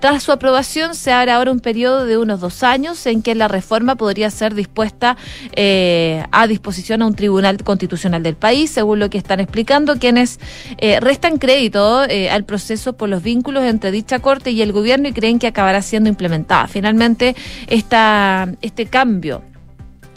tras 0.00 0.22
su 0.22 0.30
aprobación 0.32 0.94
se 0.94 1.10
abre 1.12 1.32
ahora 1.32 1.50
un 1.50 1.60
periodo 1.60 2.06
de 2.06 2.16
unos 2.16 2.40
dos 2.40 2.62
años 2.62 2.77
en 2.78 3.22
que 3.22 3.34
la 3.34 3.48
reforma 3.48 3.96
podría 3.96 4.30
ser 4.30 4.54
dispuesta 4.54 5.16
eh, 5.52 6.22
a 6.30 6.46
disposición 6.46 7.02
a 7.02 7.06
un 7.06 7.14
tribunal 7.14 7.62
constitucional 7.64 8.22
del 8.22 8.36
país, 8.36 8.70
según 8.70 9.00
lo 9.00 9.10
que 9.10 9.18
están 9.18 9.40
explicando 9.40 9.98
quienes 9.98 10.38
eh, 10.78 11.00
restan 11.00 11.38
crédito 11.38 12.04
eh, 12.04 12.30
al 12.30 12.44
proceso 12.44 12.92
por 12.92 13.08
los 13.08 13.22
vínculos 13.22 13.64
entre 13.64 13.90
dicha 13.90 14.20
corte 14.20 14.52
y 14.52 14.62
el 14.62 14.72
gobierno 14.72 15.08
y 15.08 15.12
creen 15.12 15.38
que 15.38 15.48
acabará 15.48 15.82
siendo 15.82 16.08
implementada. 16.08 16.68
Finalmente, 16.68 17.34
esta, 17.66 18.48
este 18.62 18.86
cambio 18.86 19.42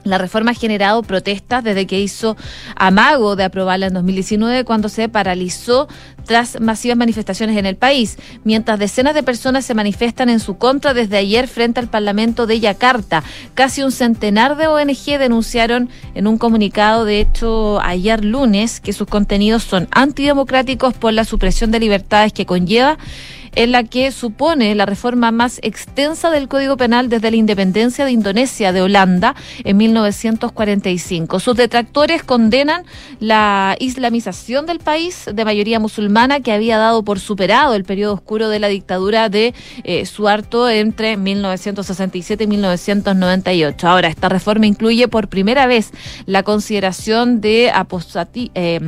La 0.03 0.17
reforma 0.17 0.51
ha 0.51 0.55
generado 0.55 1.03
protestas 1.03 1.63
desde 1.63 1.85
que 1.85 1.99
hizo 1.99 2.35
amago 2.75 3.35
de 3.35 3.43
aprobarla 3.43 3.87
en 3.87 3.93
2019 3.93 4.63
cuando 4.65 4.89
se 4.89 5.09
paralizó 5.09 5.87
tras 6.25 6.59
masivas 6.59 6.97
manifestaciones 6.97 7.57
en 7.57 7.65
el 7.65 7.75
país, 7.75 8.17
mientras 8.43 8.79
decenas 8.79 9.13
de 9.13 9.23
personas 9.23 9.65
se 9.65 9.73
manifiestan 9.73 10.29
en 10.29 10.39
su 10.39 10.57
contra 10.57 10.93
desde 10.93 11.17
ayer 11.17 11.47
frente 11.47 11.79
al 11.79 11.87
Parlamento 11.87 12.47
de 12.47 12.59
Yakarta. 12.59 13.23
Casi 13.53 13.83
un 13.83 13.91
centenar 13.91 14.57
de 14.57 14.67
ONG 14.67 15.19
denunciaron 15.19 15.89
en 16.15 16.27
un 16.27 16.37
comunicado, 16.37 17.05
de 17.05 17.19
hecho, 17.19 17.79
ayer 17.81 18.23
lunes, 18.23 18.79
que 18.79 18.93
sus 18.93 19.07
contenidos 19.07 19.63
son 19.63 19.87
antidemocráticos 19.91 20.93
por 20.93 21.13
la 21.13 21.25
supresión 21.25 21.71
de 21.71 21.79
libertades 21.79 22.33
que 22.33 22.45
conlleva 22.45 22.97
en 23.55 23.71
la 23.71 23.83
que 23.83 24.11
supone 24.11 24.75
la 24.75 24.85
reforma 24.85 25.31
más 25.31 25.59
extensa 25.63 26.29
del 26.29 26.47
Código 26.47 26.77
Penal 26.77 27.09
desde 27.09 27.31
la 27.31 27.37
independencia 27.37 28.05
de 28.05 28.11
Indonesia 28.11 28.71
de 28.71 28.81
Holanda 28.81 29.35
en 29.63 29.77
1945. 29.77 31.39
Sus 31.39 31.55
detractores 31.55 32.23
condenan 32.23 32.83
la 33.19 33.75
islamización 33.79 34.65
del 34.65 34.79
país 34.79 35.25
de 35.33 35.45
mayoría 35.45 35.79
musulmana 35.79 36.39
que 36.39 36.51
había 36.51 36.77
dado 36.77 37.03
por 37.03 37.19
superado 37.19 37.75
el 37.75 37.83
periodo 37.83 38.13
oscuro 38.13 38.49
de 38.49 38.59
la 38.59 38.67
dictadura 38.67 39.29
de 39.29 39.53
eh, 39.83 40.05
Suarto 40.05 40.69
entre 40.69 41.17
1967 41.17 42.43
y 42.43 42.47
1998. 42.47 43.87
Ahora, 43.87 44.07
esta 44.07 44.29
reforma 44.29 44.65
incluye 44.65 45.07
por 45.07 45.27
primera 45.27 45.65
vez 45.65 45.91
la 46.25 46.43
consideración 46.43 47.41
de 47.41 47.71
eh, 48.55 48.79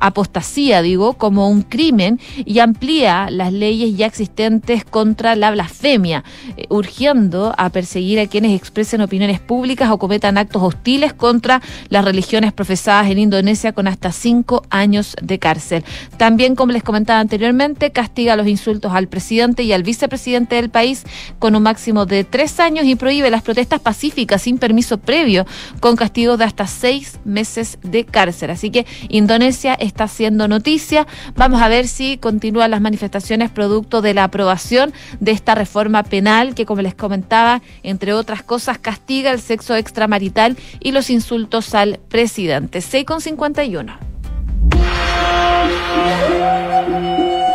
apostasía, 0.00 0.82
digo, 0.82 1.14
como 1.14 1.48
un 1.48 1.62
crimen 1.62 2.20
y 2.44 2.58
amplía 2.58 3.28
las 3.30 3.52
leyes 3.52 3.96
existentes 4.06 4.84
contra 4.84 5.36
la 5.36 5.50
blasfemia, 5.50 6.24
eh, 6.56 6.66
urgiendo 6.68 7.54
a 7.56 7.70
perseguir 7.70 8.20
a 8.20 8.26
quienes 8.26 8.56
expresen 8.56 9.00
opiniones 9.00 9.40
públicas 9.40 9.90
o 9.90 9.98
cometan 9.98 10.38
actos 10.38 10.62
hostiles 10.62 11.12
contra 11.12 11.60
las 11.88 12.04
religiones 12.04 12.52
profesadas 12.52 13.10
en 13.10 13.18
Indonesia 13.18 13.72
con 13.72 13.88
hasta 13.88 14.12
cinco 14.12 14.62
años 14.70 15.16
de 15.20 15.38
cárcel. 15.38 15.84
También, 16.16 16.54
como 16.54 16.72
les 16.72 16.82
comentaba 16.82 17.20
anteriormente, 17.20 17.90
castiga 17.90 18.36
los 18.36 18.46
insultos 18.46 18.92
al 18.92 19.08
presidente 19.08 19.62
y 19.62 19.72
al 19.72 19.82
vicepresidente 19.82 20.56
del 20.56 20.70
país 20.70 21.04
con 21.38 21.54
un 21.54 21.62
máximo 21.62 22.06
de 22.06 22.24
tres 22.24 22.60
años 22.60 22.84
y 22.86 22.94
prohíbe 22.94 23.30
las 23.30 23.42
protestas 23.42 23.80
pacíficas 23.80 24.42
sin 24.42 24.58
permiso 24.58 24.98
previo 24.98 25.46
con 25.80 25.96
castigos 25.96 26.38
de 26.38 26.44
hasta 26.44 26.66
seis 26.66 27.18
meses 27.24 27.78
de 27.82 28.04
cárcel. 28.04 28.50
Así 28.50 28.70
que 28.70 28.86
Indonesia 29.08 29.74
está 29.74 30.04
haciendo 30.04 30.48
noticia. 30.48 31.06
Vamos 31.36 31.60
a 31.60 31.68
ver 31.68 31.88
si 31.88 32.16
continúan 32.16 32.70
las 32.70 32.80
manifestaciones 32.80 33.50
producto 33.50 33.91
de 34.00 34.14
la 34.14 34.24
aprobación 34.24 34.92
de 35.20 35.32
esta 35.32 35.54
reforma 35.54 36.02
penal 36.04 36.54
que, 36.54 36.64
como 36.64 36.82
les 36.82 36.94
comentaba, 36.94 37.60
entre 37.82 38.14
otras 38.14 38.42
cosas, 38.42 38.78
castiga 38.78 39.30
el 39.30 39.40
sexo 39.40 39.74
extramarital 39.74 40.56
y 40.80 40.92
los 40.92 41.10
insultos 41.10 41.74
al 41.74 41.98
presidente. 42.08 42.78
6,51. 42.78 43.98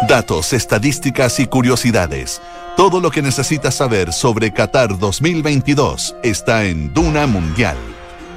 Datos, 0.07 0.53
estadísticas 0.53 1.39
y 1.39 1.47
curiosidades. 1.47 2.41
Todo 2.77 3.01
lo 3.01 3.09
que 3.09 3.21
necesitas 3.21 3.75
saber 3.75 4.13
sobre 4.13 4.53
Qatar 4.53 4.99
2022 4.99 6.15
está 6.23 6.65
en 6.65 6.93
Duna 6.93 7.25
Mundial 7.25 7.75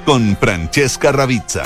con 0.05 0.35
Francesca 0.35 1.11
Ravizza. 1.11 1.63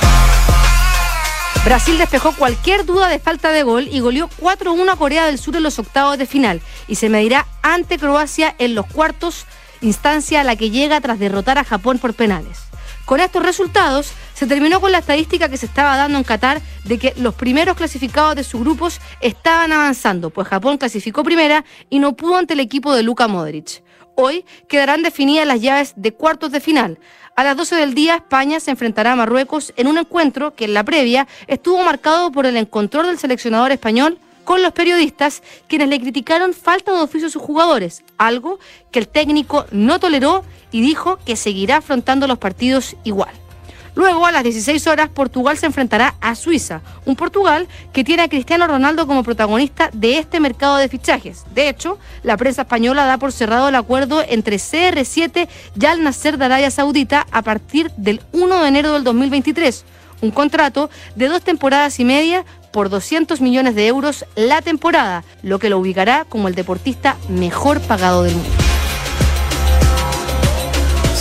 Brasil 1.65 1.97
despejó 1.97 2.31
cualquier 2.31 2.85
duda 2.85 3.09
de 3.09 3.17
falta 3.17 3.49
de 3.49 3.63
gol 3.63 3.89
y 3.91 3.99
goleó 3.99 4.29
4-1 4.39 4.87
a 4.87 4.95
Corea 4.97 5.25
del 5.25 5.39
Sur 5.39 5.55
en 5.55 5.63
los 5.63 5.79
octavos 5.79 6.15
de 6.19 6.27
final 6.27 6.61
y 6.87 6.93
se 6.93 7.09
medirá 7.09 7.47
ante 7.63 7.97
Croacia 7.97 8.53
en 8.59 8.75
los 8.75 8.85
cuartos, 8.85 9.47
instancia 9.81 10.41
a 10.41 10.43
la 10.43 10.55
que 10.55 10.69
llega 10.69 11.01
tras 11.01 11.17
derrotar 11.17 11.57
a 11.57 11.63
Japón 11.63 11.97
por 11.97 12.13
penales. 12.13 12.59
Con 13.05 13.19
estos 13.19 13.41
resultados, 13.41 14.11
se 14.35 14.45
terminó 14.45 14.79
con 14.79 14.91
la 14.91 14.99
estadística 14.99 15.49
que 15.49 15.57
se 15.57 15.65
estaba 15.65 15.97
dando 15.97 16.19
en 16.19 16.23
Qatar 16.23 16.61
de 16.83 16.99
que 16.99 17.15
los 17.17 17.33
primeros 17.33 17.75
clasificados 17.75 18.35
de 18.35 18.43
sus 18.43 18.61
grupos 18.61 19.01
estaban 19.21 19.73
avanzando, 19.73 20.29
pues 20.29 20.47
Japón 20.47 20.77
clasificó 20.77 21.23
primera 21.23 21.65
y 21.89 21.97
no 21.97 22.15
pudo 22.15 22.37
ante 22.37 22.53
el 22.53 22.59
equipo 22.59 22.93
de 22.93 23.01
Luka 23.01 23.27
Modric. 23.27 23.81
Hoy 24.15 24.45
quedarán 24.67 25.03
definidas 25.03 25.45
las 25.45 25.61
llaves 25.61 25.93
de 25.97 26.13
cuartos 26.13 26.51
de 26.51 26.61
final. 26.61 26.97
A 27.35 27.43
las 27.43 27.57
12 27.57 27.75
del 27.75 27.93
día, 27.93 28.15
España 28.15 28.61
se 28.61 28.71
enfrentará 28.71 29.11
a 29.11 29.15
Marruecos 29.17 29.73
en 29.75 29.87
un 29.87 29.97
encuentro 29.97 30.55
que 30.55 30.65
en 30.65 30.73
la 30.73 30.85
previa 30.85 31.27
estuvo 31.47 31.83
marcado 31.83 32.31
por 32.31 32.45
el 32.45 32.55
encontrón 32.55 33.07
del 33.07 33.19
seleccionador 33.19 33.73
español 33.73 34.19
con 34.45 34.61
los 34.61 34.71
periodistas, 34.71 35.43
quienes 35.67 35.89
le 35.89 35.99
criticaron 35.99 36.53
falta 36.53 36.93
de 36.93 37.01
oficio 37.01 37.27
a 37.27 37.31
sus 37.31 37.41
jugadores, 37.41 38.03
algo 38.17 38.59
que 38.91 38.99
el 38.99 39.09
técnico 39.09 39.65
no 39.71 39.99
toleró 39.99 40.45
y 40.71 40.81
dijo 40.81 41.17
que 41.25 41.35
seguirá 41.35 41.77
afrontando 41.77 42.27
los 42.27 42.37
partidos 42.37 42.95
igual. 43.03 43.31
Luego, 43.95 44.25
a 44.25 44.31
las 44.31 44.43
16 44.43 44.85
horas, 44.87 45.09
Portugal 45.09 45.57
se 45.57 45.65
enfrentará 45.65 46.15
a 46.19 46.35
Suiza, 46.35 46.81
un 47.05 47.15
Portugal 47.15 47.67
que 47.93 48.03
tiene 48.03 48.23
a 48.23 48.27
Cristiano 48.27 48.67
Ronaldo 48.67 49.07
como 49.07 49.23
protagonista 49.23 49.89
de 49.93 50.19
este 50.19 50.41
mercado 50.41 50.75
de 50.75 50.89
fichajes. 50.89 51.45
De 51.53 51.69
hecho, 51.69 51.97
la 52.21 52.35
prensa 52.35 52.63
española 52.63 53.05
da 53.05 53.17
por 53.17 53.31
cerrado 53.31 53.69
el 53.69 53.75
acuerdo 53.75 54.21
entre 54.27 54.57
CR7 54.57 55.47
y 55.79 55.85
Al 55.85 56.03
Nasser 56.03 56.37
de 56.37 56.45
Arabia 56.45 56.71
Saudita 56.71 57.25
a 57.31 57.41
partir 57.41 57.89
del 57.95 58.21
1 58.33 58.61
de 58.61 58.67
enero 58.67 58.93
del 58.93 59.05
2023. 59.05 59.85
Un 60.21 60.31
contrato 60.31 60.89
de 61.15 61.27
dos 61.27 61.41
temporadas 61.41 61.99
y 61.99 62.05
media 62.05 62.45
por 62.71 62.89
200 62.89 63.39
millones 63.39 63.75
de 63.75 63.87
euros 63.87 64.25
la 64.35 64.61
temporada, 64.61 65.23
lo 65.41 65.59
que 65.59 65.69
lo 65.69 65.79
ubicará 65.79 66.25
como 66.27 66.49
el 66.49 66.55
deportista 66.55 67.15
mejor 67.29 67.79
pagado 67.79 68.23
del 68.23 68.35
mundo. 68.35 68.64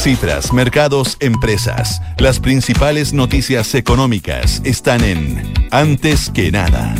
Cifras, 0.04 0.52
mercados, 0.52 1.16
empresas. 1.20 2.02
Las 2.18 2.38
principales 2.38 3.14
noticias 3.14 3.74
económicas 3.74 4.60
están 4.62 5.02
en 5.02 5.54
Antes 5.70 6.28
que 6.28 6.52
nada. 6.52 6.94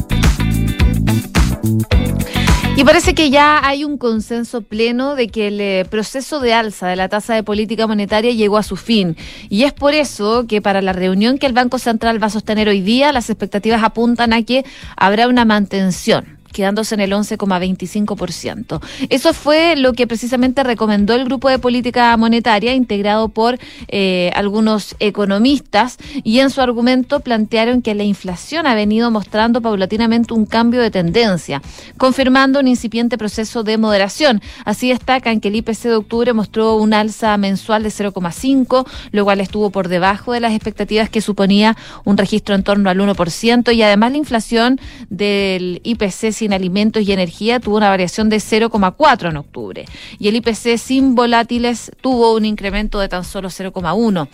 Y 2.79 2.83
parece 2.83 3.14
que 3.14 3.29
ya 3.29 3.61
hay 3.62 3.85
un 3.85 3.99
consenso 3.99 4.62
pleno 4.62 5.17
de 5.17 5.29
que 5.29 5.49
el 5.49 5.61
eh, 5.61 5.85
proceso 5.85 6.40
de 6.40 6.55
alza 6.55 6.87
de 6.87 6.97
la 6.97 7.11
tasa 7.11 7.35
de 7.35 7.43
política 7.43 7.87
monetaria 7.87 8.33
llegó 8.33 8.57
a 8.57 8.62
su 8.62 8.77
fin. 8.77 9.19
Y 9.51 9.64
es 9.64 9.75
por 9.75 9.93
eso 9.93 10.47
que 10.47 10.62
para 10.62 10.81
la 10.81 10.95
reunión 10.95 11.37
que 11.37 11.45
el 11.45 11.53
Banco 11.53 11.79
Central 11.79 12.23
va 12.23 12.29
a 12.29 12.31
sostener 12.31 12.71
hoy 12.71 12.81
día, 12.81 13.12
las 13.12 13.29
expectativas 13.29 13.83
apuntan 13.83 14.33
a 14.33 14.43
que 14.45 14.64
habrá 14.97 15.29
una 15.29 15.45
mantención 15.45 16.38
quedándose 16.55 16.95
en 16.95 17.01
el 17.01 17.12
11,25%. 17.12 18.81
Eso 19.11 19.35
fue 19.35 19.77
lo 19.77 19.93
que 19.93 20.07
precisamente 20.07 20.62
recomendó 20.62 21.14
el 21.14 21.25
Grupo 21.25 21.51
de 21.51 21.59
Política 21.59 22.17
Monetaria, 22.17 22.75
integrado 22.75 23.29
por 23.29 23.59
eh, 23.88 24.31
algunos 24.35 24.95
economistas, 25.01 25.99
y 26.23 26.38
en 26.38 26.51
su 26.51 26.62
argumento 26.62 27.21
plantearon 27.21 27.83
que 27.83 27.95
la 27.95 28.05
inflación 28.05 28.67
ha 28.67 28.75
venido 28.75 29.11
mostrando 29.11 29.61
paulatinamente 29.61 30.33
un 30.33 30.47
cambio 30.47 30.81
de 30.81 30.90
tendencia, 30.93 31.61
confirmando 31.99 32.61
un 32.61 32.69
incipiente 32.69 33.19
proceso 33.19 33.64
de 33.64 33.77
moderación. 33.77 34.40
Así 34.64 34.90
destacan 34.90 35.40
que 35.40 35.49
el 35.49 35.57
IPC 35.57 35.83
de 35.83 35.97
octubre 35.97 36.33
mostró 36.33 36.77
un 36.77 36.95
alza 36.95 37.37
mensual 37.37 37.83
de 37.83 37.88
0,5, 37.88 38.87
lo 39.11 39.25
cual 39.25 39.40
estuvo 39.40 39.71
por 39.71 39.88
debajo 39.88 40.33
de 40.33 40.40
las 40.40 40.53
expectativas 40.53 41.11
que 41.11 41.21
suponía 41.21 41.77
un 42.05 42.17
registro 42.17 42.55
en 42.55 42.62
torno 42.62 42.90
al 42.90 42.99
1%, 43.01 43.75
y 43.75 43.83
además 43.83 44.12
la 44.12 44.19
inflación 44.19 44.81
del 45.11 45.81
IPC 45.83 46.33
sin 46.44 46.52
alimentos 46.52 47.02
y 47.02 47.11
energía 47.11 47.59
tuvo 47.59 47.78
una 47.78 47.88
variación 47.88 48.28
de 48.28 48.37
0,4 48.37 49.30
en 49.30 49.38
octubre 49.38 49.87
y 50.18 50.28
el 50.28 50.37
IPC 50.37 50.76
sin 50.76 51.14
volátiles 51.14 51.90
tuvo 52.02 52.35
un 52.35 52.44
incremento 52.44 53.00
de 53.00 53.09
tan 53.09 53.24
solo 53.24 53.48
0,1. 53.48 54.28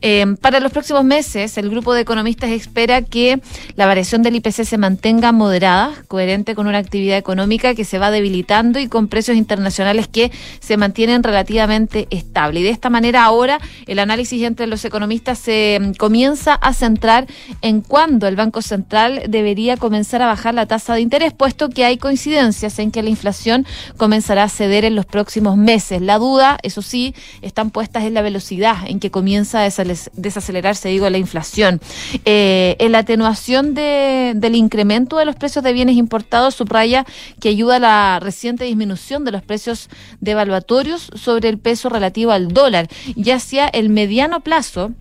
Eh, 0.00 0.26
para 0.40 0.60
los 0.60 0.70
próximos 0.70 1.02
meses, 1.02 1.58
el 1.58 1.68
grupo 1.68 1.92
de 1.92 2.02
economistas 2.02 2.50
espera 2.50 3.02
que 3.02 3.40
la 3.74 3.86
variación 3.86 4.22
del 4.22 4.36
IPC 4.36 4.62
se 4.62 4.78
mantenga 4.78 5.32
moderada, 5.32 5.92
coherente 6.06 6.54
con 6.54 6.68
una 6.68 6.78
actividad 6.78 7.18
económica 7.18 7.74
que 7.74 7.84
se 7.84 7.98
va 7.98 8.12
debilitando 8.12 8.78
y 8.78 8.86
con 8.86 9.08
precios 9.08 9.36
internacionales 9.36 10.06
que 10.06 10.30
se 10.60 10.76
mantienen 10.76 11.24
relativamente 11.24 12.06
estables. 12.10 12.60
Y 12.60 12.64
de 12.64 12.70
esta 12.70 12.90
manera 12.90 13.24
ahora 13.24 13.58
el 13.86 13.98
análisis 13.98 14.40
entre 14.44 14.68
los 14.68 14.84
economistas 14.84 15.40
se 15.40 15.80
mm, 15.80 15.94
comienza 15.94 16.54
a 16.54 16.72
centrar 16.72 17.26
en 17.60 17.80
cuándo 17.80 18.28
el 18.28 18.36
Banco 18.36 18.62
Central 18.62 19.22
debería 19.28 19.76
comenzar 19.76 20.22
a 20.22 20.26
bajar 20.26 20.54
la 20.54 20.66
tasa 20.66 20.94
de 20.94 21.00
interés, 21.00 21.32
pues 21.32 21.55
que 21.56 21.84
hay 21.84 21.96
coincidencias 21.96 22.78
en 22.78 22.90
que 22.90 23.02
la 23.02 23.10
inflación 23.10 23.66
comenzará 23.96 24.44
a 24.44 24.48
ceder 24.48 24.84
en 24.84 24.94
los 24.94 25.06
próximos 25.06 25.56
meses. 25.56 26.00
La 26.02 26.18
duda, 26.18 26.58
eso 26.62 26.82
sí, 26.82 27.14
están 27.42 27.70
puestas 27.70 28.04
en 28.04 28.14
la 28.14 28.22
velocidad 28.22 28.76
en 28.86 29.00
que 29.00 29.10
comienza 29.10 29.62
a 29.62 29.64
desacelerarse, 29.64 30.88
digo, 30.88 31.08
la 31.10 31.18
inflación. 31.18 31.80
Eh, 32.24 32.76
en 32.78 32.92
la 32.92 32.98
atenuación 32.98 33.74
del 33.74 34.54
incremento 34.54 35.16
de 35.16 35.24
los 35.24 35.36
precios 35.36 35.64
de 35.64 35.72
bienes 35.72 35.96
importados 35.96 36.54
subraya 36.54 37.04
que 37.40 37.48
ayuda 37.48 37.76
a 37.76 37.80
la 37.80 38.20
reciente 38.20 38.64
disminución 38.64 39.24
de 39.24 39.32
los 39.32 39.42
precios 39.42 39.88
devaluatorios 40.20 41.10
sobre 41.14 41.48
el 41.48 41.58
peso 41.58 41.88
relativo 41.88 42.32
al 42.32 42.48
dólar. 42.48 42.88
Ya 43.14 43.36
hacia 43.36 43.66
el 43.68 43.88
mediano 43.88 44.40
plazo, 44.40 44.92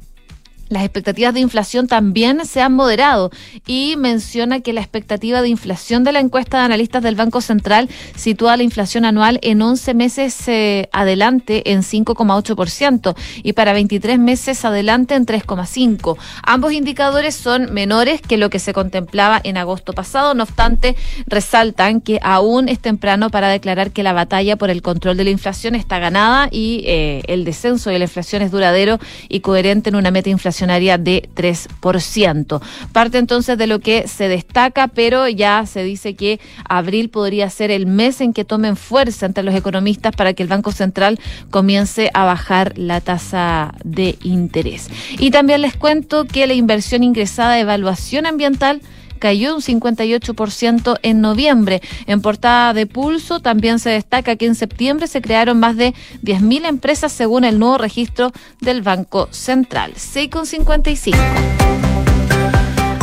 las 0.67 0.83
expectativas 0.83 1.33
de 1.33 1.39
inflación 1.41 1.87
también 1.87 2.45
se 2.45 2.61
han 2.61 2.73
moderado 2.73 3.31
y 3.67 3.95
menciona 3.97 4.61
que 4.61 4.73
la 4.73 4.81
expectativa 4.81 5.41
de 5.41 5.49
inflación 5.49 6.03
de 6.03 6.11
la 6.11 6.19
encuesta 6.19 6.59
de 6.59 6.65
analistas 6.65 7.03
del 7.03 7.15
Banco 7.15 7.41
Central 7.41 7.89
sitúa 8.15 8.57
la 8.57 8.63
inflación 8.63 9.05
anual 9.05 9.39
en 9.43 9.61
11 9.61 9.93
meses 9.93 10.47
eh, 10.47 10.89
adelante 10.91 11.71
en 11.71 11.81
5,8% 11.81 13.15
y 13.43 13.53
para 13.53 13.73
23 13.73 14.17
meses 14.17 14.65
adelante 14.65 15.15
en 15.15 15.25
3,5%. 15.25 16.17
Ambos 16.43 16.73
indicadores 16.73 17.35
son 17.35 17.73
menores 17.73 18.21
que 18.21 18.37
lo 18.37 18.49
que 18.49 18.59
se 18.59 18.73
contemplaba 18.73 19.39
en 19.43 19.57
agosto 19.57 19.93
pasado, 19.93 20.33
no 20.33 20.43
obstante, 20.43 20.95
resaltan 21.27 22.01
que 22.01 22.19
aún 22.23 22.69
es 22.69 22.79
temprano 22.79 23.29
para 23.29 23.49
declarar 23.49 23.91
que 23.91 24.03
la 24.03 24.13
batalla 24.13 24.55
por 24.55 24.69
el 24.69 24.81
control 24.81 25.17
de 25.17 25.25
la 25.25 25.29
inflación 25.29 25.75
está 25.75 25.99
ganada 25.99 26.49
y 26.51 26.83
eh, 26.85 27.21
el 27.27 27.45
descenso 27.45 27.89
de 27.89 27.99
la 27.99 28.05
inflación 28.05 28.41
es 28.41 28.51
duradero 28.51 28.99
y 29.29 29.41
coherente 29.41 29.89
en 29.89 29.95
una 29.95 30.11
meta 30.11 30.29
inflación 30.29 30.54
de 30.59 31.29
3%. 31.35 32.61
Parte 32.91 33.17
entonces 33.17 33.57
de 33.57 33.67
lo 33.67 33.79
que 33.79 34.07
se 34.07 34.27
destaca, 34.27 34.87
pero 34.87 35.27
ya 35.27 35.65
se 35.65 35.83
dice 35.83 36.15
que 36.15 36.39
abril 36.67 37.09
podría 37.09 37.49
ser 37.49 37.71
el 37.71 37.85
mes 37.85 38.21
en 38.21 38.33
que 38.33 38.45
tomen 38.45 38.75
fuerza 38.75 39.25
entre 39.25 39.43
los 39.43 39.53
economistas 39.53 40.15
para 40.15 40.33
que 40.33 40.43
el 40.43 40.49
Banco 40.49 40.71
Central 40.71 41.19
comience 41.51 42.09
a 42.13 42.25
bajar 42.25 42.77
la 42.77 43.01
tasa 43.01 43.73
de 43.83 44.17
interés. 44.23 44.89
Y 45.19 45.31
también 45.31 45.61
les 45.61 45.75
cuento 45.75 46.25
que 46.25 46.47
la 46.47 46.53
inversión 46.53 47.03
ingresada 47.03 47.55
de 47.55 47.61
evaluación 47.61 48.25
ambiental 48.25 48.81
cayó 49.19 49.55
un 49.55 49.61
58% 49.61 50.99
en 51.01 51.21
noviembre. 51.21 51.81
En 52.07 52.21
portada 52.21 52.73
de 52.73 52.87
Pulso 52.87 53.39
también 53.39 53.79
se 53.79 53.89
destaca 53.89 54.35
que 54.35 54.45
en 54.45 54.55
septiembre 54.55 55.07
se 55.07 55.21
crearon 55.21 55.59
más 55.59 55.77
de 55.77 55.93
10.000 56.23 56.67
empresas 56.67 57.11
según 57.11 57.43
el 57.43 57.59
nuevo 57.59 57.77
registro 57.77 58.31
del 58.61 58.81
Banco 58.81 59.27
Central. 59.31 59.93
6,55. 59.95 61.84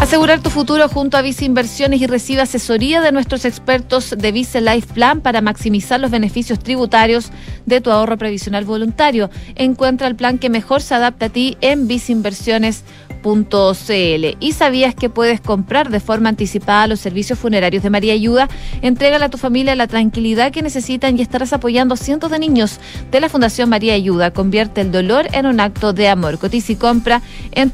Asegurar 0.02 0.42
tu 0.42 0.50
futuro 0.50 0.88
junto 0.88 1.16
a 1.16 1.22
Vice 1.22 1.44
Inversiones 1.44 2.00
y 2.00 2.08
recibe 2.08 2.42
asesoría 2.42 3.00
de 3.00 3.12
nuestros 3.12 3.44
expertos 3.44 4.12
de 4.18 4.32
Vice 4.32 4.60
Life 4.60 4.92
Plan 4.92 5.20
para 5.20 5.40
maximizar 5.40 6.00
los 6.00 6.10
beneficios 6.10 6.58
tributarios 6.58 7.30
de 7.66 7.80
tu 7.80 7.92
ahorro 7.92 8.18
previsional 8.18 8.64
voluntario. 8.64 9.30
Encuentra 9.54 10.08
el 10.08 10.16
plan 10.16 10.38
que 10.38 10.50
mejor 10.50 10.82
se 10.82 10.96
adapta 10.96 11.26
a 11.26 11.28
ti 11.28 11.56
en 11.60 11.86
viceinversiones.com 11.86 13.12
cl 13.22 14.36
¿Y 14.40 14.52
sabías 14.52 14.94
que 14.94 15.08
puedes 15.08 15.40
comprar 15.40 15.90
de 15.90 16.00
forma 16.00 16.28
anticipada 16.28 16.88
los 16.88 17.00
servicios 17.00 17.38
funerarios 17.38 17.82
de 17.82 17.90
María 17.90 18.14
Ayuda? 18.14 18.48
Entrégale 18.82 19.24
a 19.24 19.28
tu 19.28 19.38
familia 19.38 19.76
la 19.76 19.86
tranquilidad 19.86 20.50
que 20.50 20.62
necesitan 20.62 21.18
y 21.18 21.22
estarás 21.22 21.52
apoyando 21.52 21.94
a 21.94 21.96
cientos 21.96 22.30
de 22.30 22.38
niños 22.38 22.80
de 23.10 23.20
la 23.20 23.28
Fundación 23.28 23.68
María 23.68 23.94
Ayuda. 23.94 24.32
Convierte 24.32 24.80
el 24.80 24.90
dolor 24.90 25.28
en 25.32 25.46
un 25.46 25.60
acto 25.60 25.92
de 25.92 26.08
amor. 26.08 26.38
Cotiza 26.38 26.72
y 26.72 26.76
compra 26.76 27.22
en 27.52 27.70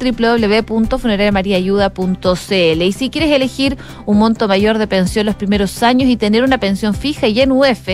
www.funerariamariaayuda.cl. 2.21 2.83
Y 2.83 2.93
si 2.93 3.11
quieres 3.11 3.31
elegir 3.33 3.77
un 4.07 4.19
monto 4.19 4.49
mayor 4.49 4.79
de 4.79 4.87
pensión 4.87 5.27
los 5.27 5.35
primeros 5.35 5.83
años 5.83 6.09
y 6.09 6.17
tener 6.17 6.43
una 6.43 6.59
pensión 6.59 6.95
fija 6.95 7.29
y 7.29 7.41
en 7.41 7.53
UF, 7.53 7.89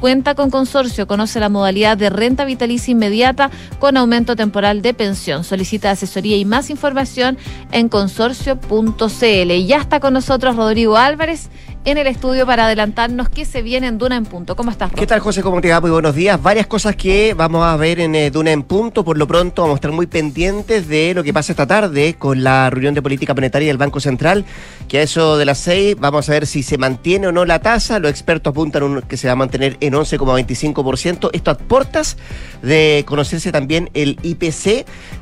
cuenta 0.00 0.34
con 0.34 0.50
consorcio. 0.50 1.06
Conoce 1.06 1.40
la 1.40 1.48
modalidad 1.48 1.96
de 1.96 2.10
renta 2.10 2.44
vitalicia 2.44 2.92
inmediata 2.92 3.50
con 3.78 3.96
aumento 3.96 4.36
temporal 4.36 4.82
de 4.82 4.94
pensión. 4.94 5.44
Solicita 5.44 5.90
asesoría 5.90 6.36
y 6.36 6.44
más 6.44 6.70
información 6.70 7.38
en 7.72 7.88
consorcio.cl. 7.88 9.50
Y 9.50 9.66
ya 9.66 9.78
está 9.78 10.00
con 10.00 10.14
nosotros 10.14 10.56
Rodrigo 10.56 10.96
Álvarez 10.96 11.50
en 11.84 11.96
el 11.96 12.06
estudio 12.06 12.44
para 12.44 12.66
adelantarnos 12.66 13.30
qué 13.30 13.46
se 13.46 13.62
viene 13.62 13.86
en 13.86 13.96
Duna 13.96 14.16
en 14.16 14.26
Punto. 14.26 14.54
¿Cómo 14.54 14.70
estás, 14.70 14.92
¿Qué 14.92 15.06
tal, 15.06 15.20
José? 15.20 15.42
¿Cómo 15.42 15.60
te 15.62 15.70
va? 15.70 15.80
Muy 15.80 15.90
buenos 15.90 16.14
días. 16.14 16.40
Varias 16.42 16.66
cosas 16.66 16.94
que 16.94 17.32
vamos 17.32 17.64
a 17.64 17.74
ver 17.76 18.00
en 18.00 18.14
eh, 18.14 18.30
Duna 18.30 18.50
en 18.50 18.62
Punto. 18.64 19.02
Por 19.02 19.16
lo 19.16 19.26
pronto 19.26 19.62
vamos 19.62 19.76
a 19.76 19.78
estar 19.78 19.90
muy 19.90 20.06
pendientes 20.06 20.88
de 20.88 21.14
lo 21.14 21.24
que 21.24 21.32
pasa 21.32 21.52
esta 21.52 21.66
tarde 21.66 22.16
con 22.18 22.44
la 22.44 22.68
reunión 22.68 22.94
de 22.94 23.00
política 23.00 23.32
monetaria 23.32 23.68
del 23.68 23.78
Banco 23.78 23.98
Central, 23.98 24.44
que 24.88 24.98
a 24.98 25.02
eso 25.02 25.38
de 25.38 25.46
las 25.46 25.58
seis 25.58 25.96
vamos 25.98 26.28
a 26.28 26.32
ver 26.32 26.46
si 26.46 26.62
se 26.62 26.76
mantiene 26.76 27.28
o 27.28 27.32
no 27.32 27.46
la 27.46 27.60
tasa. 27.60 27.98
Los 27.98 28.10
expertos 28.10 28.50
apuntan 28.50 29.00
que 29.02 29.16
se 29.16 29.28
va 29.28 29.32
a 29.32 29.36
mantener 29.36 29.78
en 29.80 29.94
11,25%. 29.94 31.30
Esto 31.32 31.50
a 31.50 31.56
portas 31.56 32.18
de 32.62 33.04
conocerse 33.06 33.52
también 33.52 33.88
el 33.94 34.18
IPC 34.22 34.66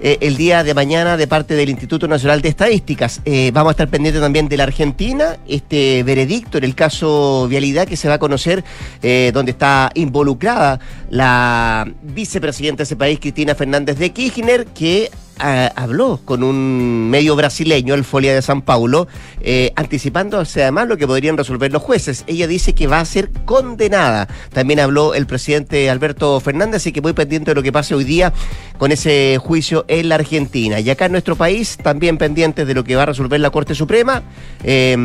eh, 0.00 0.18
el 0.20 0.36
día 0.36 0.64
de 0.64 0.74
mañana 0.74 1.16
de 1.16 1.28
parte 1.28 1.54
del 1.54 1.68
Instituto 1.68 2.08
Nacional 2.08 2.42
de 2.42 2.48
Estadísticas. 2.48 3.20
Eh, 3.24 3.52
vamos 3.54 3.70
a 3.70 3.72
estar 3.72 3.88
pendientes 3.88 4.20
también 4.20 4.48
de 4.48 4.56
la 4.56 4.64
Argentina, 4.64 5.36
este 5.46 6.02
veredicto 6.02 6.47
en 6.56 6.64
el 6.64 6.74
caso 6.74 7.46
Vialidad 7.48 7.86
que 7.86 7.96
se 7.96 8.08
va 8.08 8.14
a 8.14 8.18
conocer, 8.18 8.64
eh, 9.02 9.30
donde 9.34 9.50
está 9.50 9.90
involucrada 9.94 10.80
la 11.10 11.86
vicepresidenta 12.02 12.78
de 12.78 12.84
ese 12.84 12.96
país, 12.96 13.18
Cristina 13.20 13.54
Fernández 13.54 13.98
de 13.98 14.10
Kirchner, 14.10 14.64
que 14.66 15.10
habló 15.38 16.20
con 16.24 16.42
un 16.42 17.08
medio 17.10 17.36
brasileño, 17.36 17.94
el 17.94 18.04
Folia 18.04 18.34
de 18.34 18.42
San 18.42 18.62
Paulo, 18.62 19.08
eh, 19.40 19.72
anticipándose 19.76 20.62
además 20.62 20.88
lo 20.88 20.96
que 20.96 21.06
podrían 21.06 21.36
resolver 21.36 21.72
los 21.72 21.82
jueces. 21.82 22.24
Ella 22.26 22.46
dice 22.46 22.74
que 22.74 22.86
va 22.86 23.00
a 23.00 23.04
ser 23.04 23.30
condenada. 23.44 24.28
También 24.52 24.80
habló 24.80 25.14
el 25.14 25.26
presidente 25.26 25.90
Alberto 25.90 26.38
Fernández, 26.40 26.76
así 26.76 26.92
que 26.92 27.00
muy 27.00 27.12
pendiente 27.12 27.50
de 27.50 27.54
lo 27.54 27.62
que 27.62 27.72
pase 27.72 27.94
hoy 27.94 28.04
día 28.04 28.32
con 28.78 28.92
ese 28.92 29.38
juicio 29.40 29.84
en 29.88 30.08
la 30.08 30.16
Argentina. 30.16 30.80
Y 30.80 30.90
acá 30.90 31.06
en 31.06 31.12
nuestro 31.12 31.36
país, 31.36 31.78
también 31.82 32.18
pendientes 32.18 32.66
de 32.66 32.74
lo 32.74 32.84
que 32.84 32.96
va 32.96 33.04
a 33.04 33.06
resolver 33.06 33.40
la 33.40 33.50
Corte 33.50 33.74
Suprema. 33.74 34.22
Eh, 34.64 34.96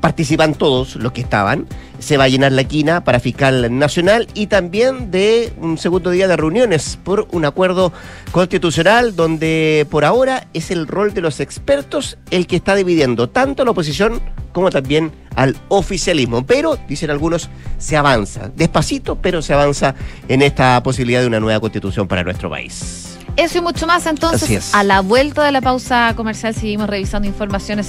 participan 0.00 0.54
todos 0.54 0.96
los 0.96 1.12
que 1.12 1.20
estaban. 1.20 1.66
Se 2.00 2.16
va 2.16 2.24
a 2.24 2.28
llenar 2.28 2.52
la 2.52 2.64
quina 2.64 3.04
para 3.04 3.20
fiscal 3.20 3.78
nacional 3.78 4.26
y 4.34 4.48
también 4.48 5.10
de 5.10 5.52
un 5.60 5.78
segundo 5.78 6.10
día 6.10 6.26
de 6.26 6.36
reuniones 6.36 6.98
por 7.04 7.28
un 7.30 7.44
acuerdo 7.44 7.92
constitucional 8.32 9.14
donde 9.14 9.86
por 9.90 10.04
ahora 10.04 10.48
es 10.52 10.70
el 10.70 10.88
rol 10.88 11.14
de 11.14 11.20
los 11.20 11.40
expertos 11.40 12.18
el 12.30 12.46
que 12.46 12.56
está 12.56 12.74
dividiendo 12.74 13.28
tanto 13.28 13.62
a 13.62 13.64
la 13.64 13.70
oposición 13.70 14.20
como 14.52 14.70
también 14.70 15.12
al 15.36 15.56
oficialismo. 15.68 16.44
Pero, 16.44 16.78
dicen 16.88 17.10
algunos, 17.10 17.48
se 17.78 17.96
avanza, 17.96 18.50
despacito, 18.54 19.16
pero 19.16 19.42
se 19.42 19.52
avanza 19.52 19.94
en 20.28 20.42
esta 20.42 20.82
posibilidad 20.82 21.20
de 21.20 21.26
una 21.26 21.40
nueva 21.40 21.60
constitución 21.60 22.08
para 22.08 22.24
nuestro 22.24 22.50
país. 22.50 23.18
Eso 23.36 23.58
y 23.58 23.60
mucho 23.60 23.86
más 23.86 24.06
entonces. 24.06 24.74
A 24.74 24.84
la 24.84 25.00
vuelta 25.00 25.44
de 25.44 25.52
la 25.52 25.60
pausa 25.60 26.12
comercial 26.16 26.54
seguimos 26.54 26.90
revisando 26.90 27.26
informaciones 27.28 27.88